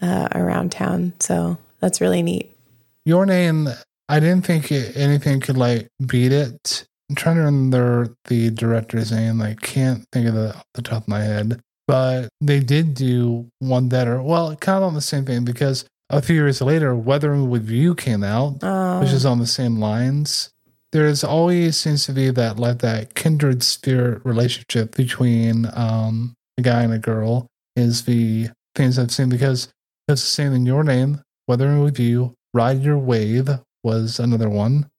uh, 0.02 0.28
around 0.34 0.72
town. 0.72 1.14
So 1.20 1.58
that's 1.80 2.02
really 2.02 2.22
neat. 2.22 2.56
Your 3.06 3.26
name, 3.26 3.68
I 4.10 4.20
didn't 4.20 4.46
think 4.46 4.72
it, 4.72 4.96
anything 4.96 5.40
could 5.40 5.58
like 5.58 5.88
beat 6.06 6.32
it. 6.32 6.86
I'm 7.10 7.16
trying 7.16 7.36
to 7.36 7.42
remember 7.42 8.16
the 8.26 8.50
director's 8.52 9.12
name. 9.12 9.42
I 9.42 9.56
can't 9.56 10.06
think 10.12 10.28
of 10.28 10.38
off 10.38 10.64
the 10.76 10.82
top 10.82 11.04
of 11.04 11.08
my 11.08 11.22
head. 11.22 11.60
But 11.88 12.30
they 12.40 12.60
did 12.60 12.94
do 12.94 13.50
one 13.60 13.90
better. 13.90 14.22
Well, 14.22 14.56
kind 14.56 14.78
of 14.78 14.84
on 14.84 14.94
the 14.94 15.02
same 15.02 15.26
thing 15.26 15.44
because 15.44 15.84
a 16.10 16.22
few 16.22 16.36
years 16.36 16.62
later, 16.62 16.96
Weathering 16.96 17.50
with 17.50 17.70
You 17.70 17.96
came 17.96 18.24
out, 18.24 18.64
Uh, 18.64 19.00
which 19.00 19.12
is 19.12 19.26
on 19.26 19.40
the 19.40 19.48
same 19.48 19.78
lines. 19.78 20.52
There's 20.92 21.24
always 21.24 21.78
seems 21.78 22.06
to 22.06 22.12
be 22.12 22.32
that 22.32 22.60
like 22.60 22.80
that 22.80 23.16
kindred 23.16 23.64
spirit 23.64 24.22
relationship 24.26 24.96
between 24.96 25.70
um, 25.74 26.36
a 26.58 26.62
guy 26.62 26.84
and 26.84 26.94
a 26.94 27.00
girl 27.00 27.48
is 27.76 28.04
the 28.04 28.50
things 28.76 29.00
I've 29.00 29.12
seen 29.12 29.30
because 29.30 29.70
it's 30.08 30.22
the 30.22 30.28
same 30.28 30.54
in 30.54 30.66
your 30.66 30.84
name, 30.84 31.22
Weathering 31.48 31.82
with 31.82 32.00
You, 32.00 32.36
Ride 32.54 32.82
Your 32.82 32.98
Wave 32.98 33.50
was 33.84 34.20
another 34.20 34.50
one. 34.50 34.90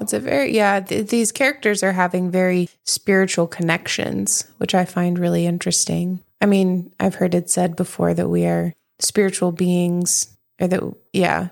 It's 0.00 0.12
a 0.12 0.20
very 0.20 0.54
yeah. 0.54 0.80
Th- 0.80 1.06
these 1.08 1.32
characters 1.32 1.82
are 1.82 1.92
having 1.92 2.30
very 2.30 2.68
spiritual 2.84 3.46
connections, 3.46 4.50
which 4.58 4.74
I 4.74 4.84
find 4.84 5.18
really 5.18 5.46
interesting. 5.46 6.20
I 6.40 6.46
mean, 6.46 6.92
I've 6.98 7.16
heard 7.16 7.34
it 7.34 7.50
said 7.50 7.76
before 7.76 8.14
that 8.14 8.28
we 8.28 8.46
are 8.46 8.72
spiritual 8.98 9.52
beings, 9.52 10.36
or 10.60 10.68
that 10.68 10.82
yeah, 11.12 11.48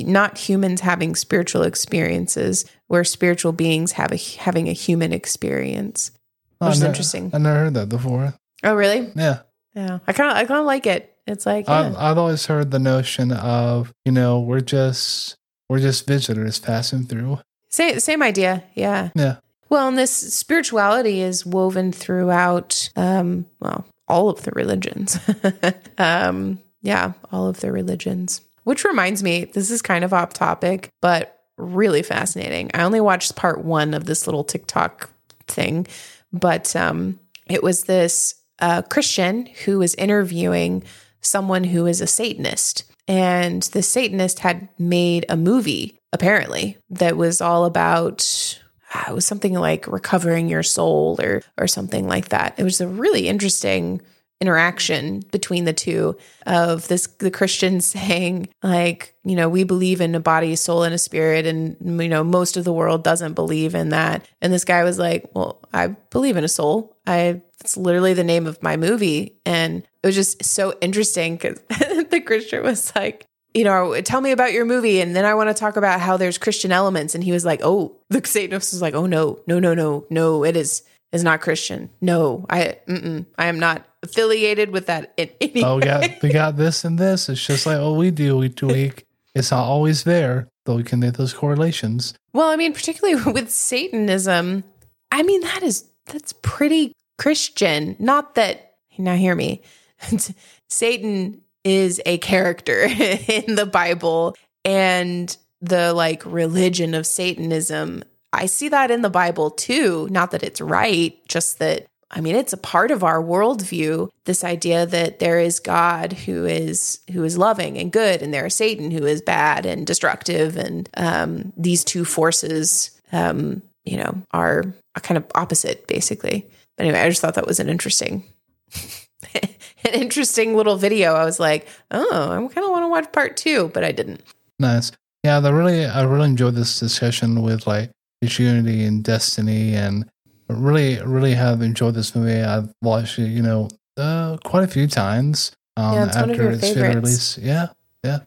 not 0.00 0.38
humans 0.38 0.80
having 0.80 1.14
spiritual 1.14 1.62
experiences. 1.62 2.64
We're 2.88 3.04
spiritual 3.04 3.52
beings 3.52 3.92
have 3.92 4.12
a, 4.12 4.16
having 4.16 4.68
a 4.68 4.72
human 4.72 5.12
experience, 5.12 6.10
which 6.58 6.68
Oh, 6.68 6.70
is 6.70 6.82
interesting. 6.82 7.30
I 7.32 7.38
never 7.38 7.58
heard 7.58 7.74
that 7.74 7.88
before. 7.88 8.34
Oh, 8.64 8.74
really? 8.74 9.10
Yeah. 9.14 9.40
Yeah, 9.74 9.98
I 10.06 10.12
kind 10.14 10.30
of 10.30 10.36
I 10.38 10.44
kind 10.46 10.60
of 10.60 10.64
like 10.66 10.86
it. 10.86 11.14
It's 11.26 11.44
like 11.44 11.68
yeah. 11.68 11.80
I've, 11.80 11.96
I've 11.96 12.18
always 12.18 12.46
heard 12.46 12.70
the 12.70 12.78
notion 12.78 13.30
of, 13.30 13.92
you 14.06 14.12
know, 14.12 14.40
we're 14.40 14.60
just 14.60 15.36
we're 15.68 15.80
just 15.80 16.06
visitors 16.06 16.58
passing 16.58 17.04
through. 17.04 17.40
same 17.68 18.00
same 18.00 18.22
idea. 18.22 18.64
Yeah. 18.74 19.10
Yeah. 19.14 19.36
Well, 19.68 19.88
and 19.88 19.98
this 19.98 20.12
spirituality 20.34 21.20
is 21.20 21.44
woven 21.44 21.92
throughout, 21.92 22.88
um, 22.96 23.44
well, 23.60 23.84
all 24.08 24.30
of 24.30 24.42
the 24.44 24.52
religions. 24.52 25.18
um, 25.98 26.60
yeah, 26.82 27.12
all 27.32 27.48
of 27.48 27.60
the 27.60 27.72
religions. 27.72 28.40
Which 28.66 28.82
reminds 28.82 29.22
me, 29.22 29.44
this 29.44 29.70
is 29.70 29.80
kind 29.80 30.02
of 30.02 30.12
off 30.12 30.32
topic, 30.32 30.90
but 31.00 31.38
really 31.56 32.02
fascinating. 32.02 32.68
I 32.74 32.82
only 32.82 33.00
watched 33.00 33.36
part 33.36 33.64
one 33.64 33.94
of 33.94 34.06
this 34.06 34.26
little 34.26 34.42
TikTok 34.42 35.08
thing, 35.46 35.86
but 36.32 36.74
um, 36.74 37.20
it 37.48 37.62
was 37.62 37.84
this 37.84 38.34
uh, 38.58 38.82
Christian 38.82 39.46
who 39.64 39.78
was 39.78 39.94
interviewing 39.94 40.82
someone 41.20 41.62
who 41.62 41.86
is 41.86 42.00
a 42.00 42.08
Satanist. 42.08 42.82
And 43.06 43.62
the 43.62 43.82
Satanist 43.82 44.40
had 44.40 44.68
made 44.80 45.26
a 45.28 45.36
movie, 45.36 46.00
apparently, 46.12 46.76
that 46.90 47.16
was 47.16 47.40
all 47.40 47.66
about 47.66 48.60
ah, 48.92 49.10
it 49.10 49.14
was 49.14 49.24
something 49.24 49.54
like 49.54 49.86
recovering 49.86 50.48
your 50.48 50.64
soul 50.64 51.20
or 51.22 51.44
or 51.56 51.68
something 51.68 52.08
like 52.08 52.30
that. 52.30 52.54
It 52.58 52.64
was 52.64 52.80
a 52.80 52.88
really 52.88 53.28
interesting 53.28 54.00
interaction 54.40 55.20
between 55.32 55.64
the 55.64 55.72
two 55.72 56.16
of 56.46 56.88
this 56.88 57.06
the 57.18 57.30
Christian 57.30 57.80
saying 57.80 58.48
like, 58.62 59.14
you 59.24 59.36
know, 59.36 59.48
we 59.48 59.64
believe 59.64 60.00
in 60.00 60.14
a 60.14 60.20
body, 60.20 60.54
soul 60.56 60.82
and 60.82 60.94
a 60.94 60.98
spirit 60.98 61.46
and 61.46 61.76
you 62.00 62.08
know, 62.08 62.22
most 62.22 62.56
of 62.56 62.64
the 62.64 62.72
world 62.72 63.02
doesn't 63.02 63.34
believe 63.34 63.74
in 63.74 63.90
that. 63.90 64.26
And 64.40 64.52
this 64.52 64.64
guy 64.64 64.84
was 64.84 64.98
like, 64.98 65.30
"Well, 65.34 65.60
I 65.72 65.88
believe 65.88 66.36
in 66.36 66.44
a 66.44 66.48
soul. 66.48 66.96
I 67.06 67.42
it's 67.60 67.76
literally 67.76 68.14
the 68.14 68.24
name 68.24 68.46
of 68.46 68.62
my 68.62 68.76
movie." 68.76 69.38
And 69.46 69.86
it 70.02 70.06
was 70.06 70.14
just 70.14 70.44
so 70.44 70.74
interesting 70.80 71.38
cuz 71.38 71.60
the 71.68 72.22
Christian 72.24 72.62
was 72.62 72.94
like, 72.94 73.26
you 73.56 73.64
know, 73.64 73.98
tell 74.02 74.20
me 74.20 74.32
about 74.32 74.52
your 74.52 74.66
movie. 74.66 75.00
And 75.00 75.16
then 75.16 75.24
I 75.24 75.34
want 75.34 75.48
to 75.48 75.54
talk 75.54 75.76
about 75.76 75.98
how 75.98 76.18
there's 76.18 76.36
Christian 76.36 76.72
elements. 76.72 77.14
And 77.14 77.24
he 77.24 77.32
was 77.32 77.46
like, 77.46 77.60
oh, 77.62 77.96
the 78.10 78.20
Satanist 78.24 78.74
was 78.74 78.82
like, 78.82 78.94
oh, 78.94 79.06
no, 79.06 79.40
no, 79.46 79.58
no, 79.58 79.72
no, 79.72 80.04
no, 80.10 80.44
it 80.44 80.56
is 80.56 80.82
is 81.16 81.24
not 81.24 81.40
Christian. 81.40 81.90
No, 82.00 82.46
I, 82.48 82.78
mm-mm, 82.86 83.26
I 83.36 83.46
am 83.46 83.58
not 83.58 83.84
affiliated 84.02 84.70
with 84.70 84.86
that 84.86 85.12
in 85.16 85.30
any 85.40 85.64
Oh, 85.64 85.76
we 85.76 85.82
got 85.82 86.22
we 86.22 86.28
got 86.28 86.56
this 86.56 86.84
and 86.84 86.98
this. 86.98 87.28
It's 87.28 87.44
just 87.44 87.66
like 87.66 87.80
what 87.80 87.96
we 87.96 88.12
do 88.12 88.36
week 88.36 88.56
to 88.56 88.66
week. 88.78 89.04
It's 89.34 89.50
not 89.50 89.64
always 89.64 90.04
there, 90.04 90.48
though 90.64 90.76
we 90.76 90.84
can 90.84 91.00
make 91.00 91.14
those 91.14 91.34
correlations. 91.34 92.14
Well, 92.32 92.48
I 92.48 92.56
mean, 92.56 92.72
particularly 92.72 93.20
with 93.32 93.50
Satanism, 93.50 94.64
I 95.10 95.22
mean, 95.22 95.40
that 95.42 95.62
is, 95.62 95.84
that's 96.06 96.32
pretty 96.34 96.92
Christian. 97.18 97.96
Not 97.98 98.34
that, 98.36 98.74
now 98.96 99.14
hear 99.14 99.34
me, 99.34 99.62
Satan 100.68 101.42
is 101.64 102.00
a 102.06 102.18
character 102.18 102.82
in 102.82 103.56
the 103.56 103.66
Bible 103.66 104.36
and 104.64 105.36
the 105.60 105.92
like 105.92 106.24
religion 106.24 106.94
of 106.94 107.06
Satanism. 107.06 108.04
I 108.36 108.46
see 108.46 108.68
that 108.68 108.90
in 108.90 109.02
the 109.02 109.10
Bible 109.10 109.50
too. 109.50 110.08
Not 110.10 110.30
that 110.30 110.42
it's 110.42 110.60
right, 110.60 111.16
just 111.28 111.58
that 111.58 111.86
I 112.10 112.20
mean 112.20 112.36
it's 112.36 112.52
a 112.52 112.58
part 112.58 112.90
of 112.90 113.02
our 113.02 113.22
worldview. 113.22 114.10
This 114.24 114.44
idea 114.44 114.86
that 114.86 115.18
there 115.18 115.40
is 115.40 115.60
God 115.60 116.12
who 116.12 116.44
is 116.44 117.00
who 117.12 117.24
is 117.24 117.38
loving 117.38 117.78
and 117.78 117.90
good, 117.90 118.22
and 118.22 118.32
there 118.32 118.46
is 118.46 118.54
Satan 118.54 118.90
who 118.90 119.06
is 119.06 119.22
bad 119.22 119.66
and 119.66 119.86
destructive, 119.86 120.56
and 120.56 120.88
um, 120.96 121.52
these 121.56 121.82
two 121.82 122.04
forces, 122.04 122.90
um, 123.12 123.62
you 123.84 123.96
know, 123.96 124.22
are 124.32 124.64
kind 125.02 125.18
of 125.18 125.24
opposite, 125.34 125.86
basically. 125.86 126.46
But 126.76 126.86
anyway, 126.86 127.00
I 127.00 127.08
just 127.08 127.20
thought 127.20 127.34
that 127.34 127.46
was 127.46 127.60
an 127.60 127.68
interesting 127.68 128.24
an 129.34 129.92
interesting 129.92 130.54
little 130.54 130.76
video. 130.76 131.14
I 131.14 131.24
was 131.24 131.40
like, 131.40 131.66
oh, 131.90 132.30
I 132.30 132.36
kind 132.36 132.64
of 132.64 132.70
want 132.70 132.84
to 132.84 132.88
watch 132.88 133.12
part 133.12 133.36
two, 133.36 133.70
but 133.72 133.84
I 133.84 133.92
didn't. 133.92 134.22
Nice. 134.58 134.92
Yeah, 135.24 135.38
I 135.38 135.50
really 135.50 135.84
I 135.84 136.04
really 136.04 136.28
enjoyed 136.28 136.54
this 136.54 136.78
discussion 136.78 137.42
with 137.42 137.66
like 137.66 137.90
Its 138.22 138.38
unity 138.38 138.84
and 138.84 139.04
Destiny, 139.04 139.74
and 139.74 140.08
really, 140.48 140.98
really 141.02 141.34
have 141.34 141.60
enjoyed 141.62 141.94
this 141.94 142.14
movie. 142.14 142.40
I've 142.42 142.72
watched 142.82 143.18
it, 143.18 143.28
you 143.28 143.42
know, 143.42 143.68
uh, 143.96 144.36
quite 144.44 144.64
a 144.64 144.68
few 144.68 144.86
times 144.86 145.52
um, 145.76 145.94
Yeah, 145.94 146.06
it's 146.06 146.16
one 146.16 146.24
of 146.24 146.30
after 146.30 146.42
your 146.42 146.52
its 146.52 146.60
favorites. 146.72 146.94
release. 146.94 147.38
Yeah, 147.38 147.66
yeah. 148.04 148.18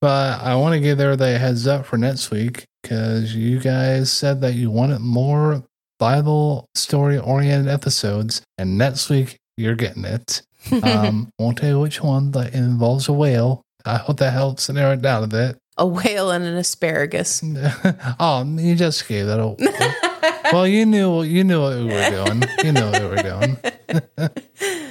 But 0.00 0.40
I 0.40 0.54
want 0.56 0.74
to 0.74 0.80
give 0.80 0.98
there 0.98 1.14
the 1.16 1.38
heads 1.38 1.66
up 1.66 1.86
for 1.86 1.96
next 1.96 2.30
week 2.30 2.64
because 2.82 3.34
you 3.34 3.60
guys 3.60 4.10
said 4.12 4.40
that 4.40 4.54
you 4.54 4.70
wanted 4.70 5.00
more 5.00 5.62
Bible 5.98 6.66
story 6.74 7.18
oriented 7.18 7.68
episodes, 7.72 8.42
and 8.58 8.76
next 8.76 9.08
week 9.10 9.36
you're 9.56 9.76
getting 9.76 10.04
it. 10.04 10.42
Um, 10.84 11.28
won't 11.40 11.58
tell 11.58 11.68
you 11.70 11.80
which 11.80 12.00
one, 12.00 12.30
but 12.30 12.48
it 12.48 12.54
involves 12.54 13.08
a 13.08 13.12
whale. 13.12 13.62
I 13.84 13.96
hope 13.96 14.18
that 14.18 14.32
helps 14.32 14.68
narrow 14.68 14.92
it 14.92 15.02
down 15.02 15.24
a 15.24 15.26
bit. 15.26 15.58
A 15.76 15.86
whale 15.86 16.30
and 16.30 16.44
an 16.44 16.56
asparagus. 16.56 17.42
oh, 18.20 18.44
you 18.58 18.74
just 18.74 19.06
gave 19.08 19.26
that 19.26 19.40
a 19.40 19.56
well, 20.52 20.66
you 20.66 20.84
knew 20.86 21.22
you 21.22 21.44
knew 21.44 21.60
what 21.60 21.76
we 21.76 21.84
were 21.84 22.10
doing. 22.10 22.42
You 22.64 22.72
know 22.72 22.90
what 22.90 23.02
we 23.02 23.08
were 23.08 23.16
doing. 23.16 24.32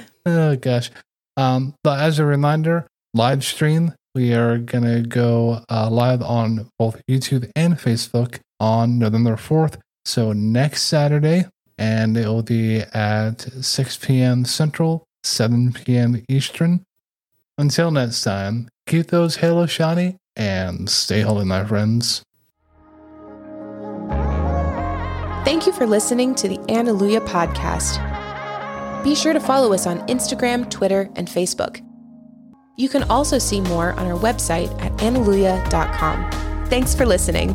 oh 0.26 0.56
gosh. 0.56 0.90
Um, 1.36 1.74
but 1.82 2.00
as 2.00 2.18
a 2.18 2.24
reminder, 2.24 2.86
live 3.14 3.44
stream. 3.44 3.94
We 4.14 4.34
are 4.34 4.58
gonna 4.58 5.02
go 5.02 5.64
uh, 5.70 5.88
live 5.88 6.22
on 6.22 6.68
both 6.78 7.00
YouTube 7.08 7.50
and 7.56 7.74
Facebook 7.74 8.40
on 8.60 8.98
November 8.98 9.36
fourth. 9.36 9.78
So 10.04 10.32
next 10.32 10.82
Saturday, 10.82 11.46
and 11.78 12.16
it 12.16 12.26
will 12.26 12.42
be 12.42 12.80
at 12.92 13.40
six 13.64 13.96
p.m. 13.96 14.44
Central, 14.44 15.04
seven 15.22 15.72
p.m. 15.72 16.22
Eastern. 16.28 16.84
Until 17.56 17.90
next 17.90 18.22
time, 18.22 18.68
keep 18.86 19.08
those 19.08 19.36
Halo 19.36 19.66
shiny 19.66 20.16
and 20.36 20.88
stay 20.88 21.20
holy, 21.20 21.44
my 21.44 21.64
friends. 21.64 22.22
Thank 25.44 25.66
you 25.66 25.72
for 25.72 25.86
listening 25.86 26.34
to 26.36 26.48
the 26.48 26.58
Alleluia 26.68 27.20
podcast. 27.20 27.98
Be 29.02 29.14
sure 29.14 29.32
to 29.32 29.40
follow 29.40 29.72
us 29.72 29.86
on 29.86 30.06
Instagram, 30.06 30.70
Twitter, 30.70 31.10
and 31.16 31.26
Facebook. 31.26 31.84
You 32.76 32.88
can 32.88 33.02
also 33.04 33.38
see 33.38 33.60
more 33.60 33.92
on 33.92 34.06
our 34.06 34.18
website 34.18 34.72
at 34.80 34.92
alleluia.com. 35.02 36.66
Thanks 36.66 36.94
for 36.94 37.04
listening. 37.04 37.50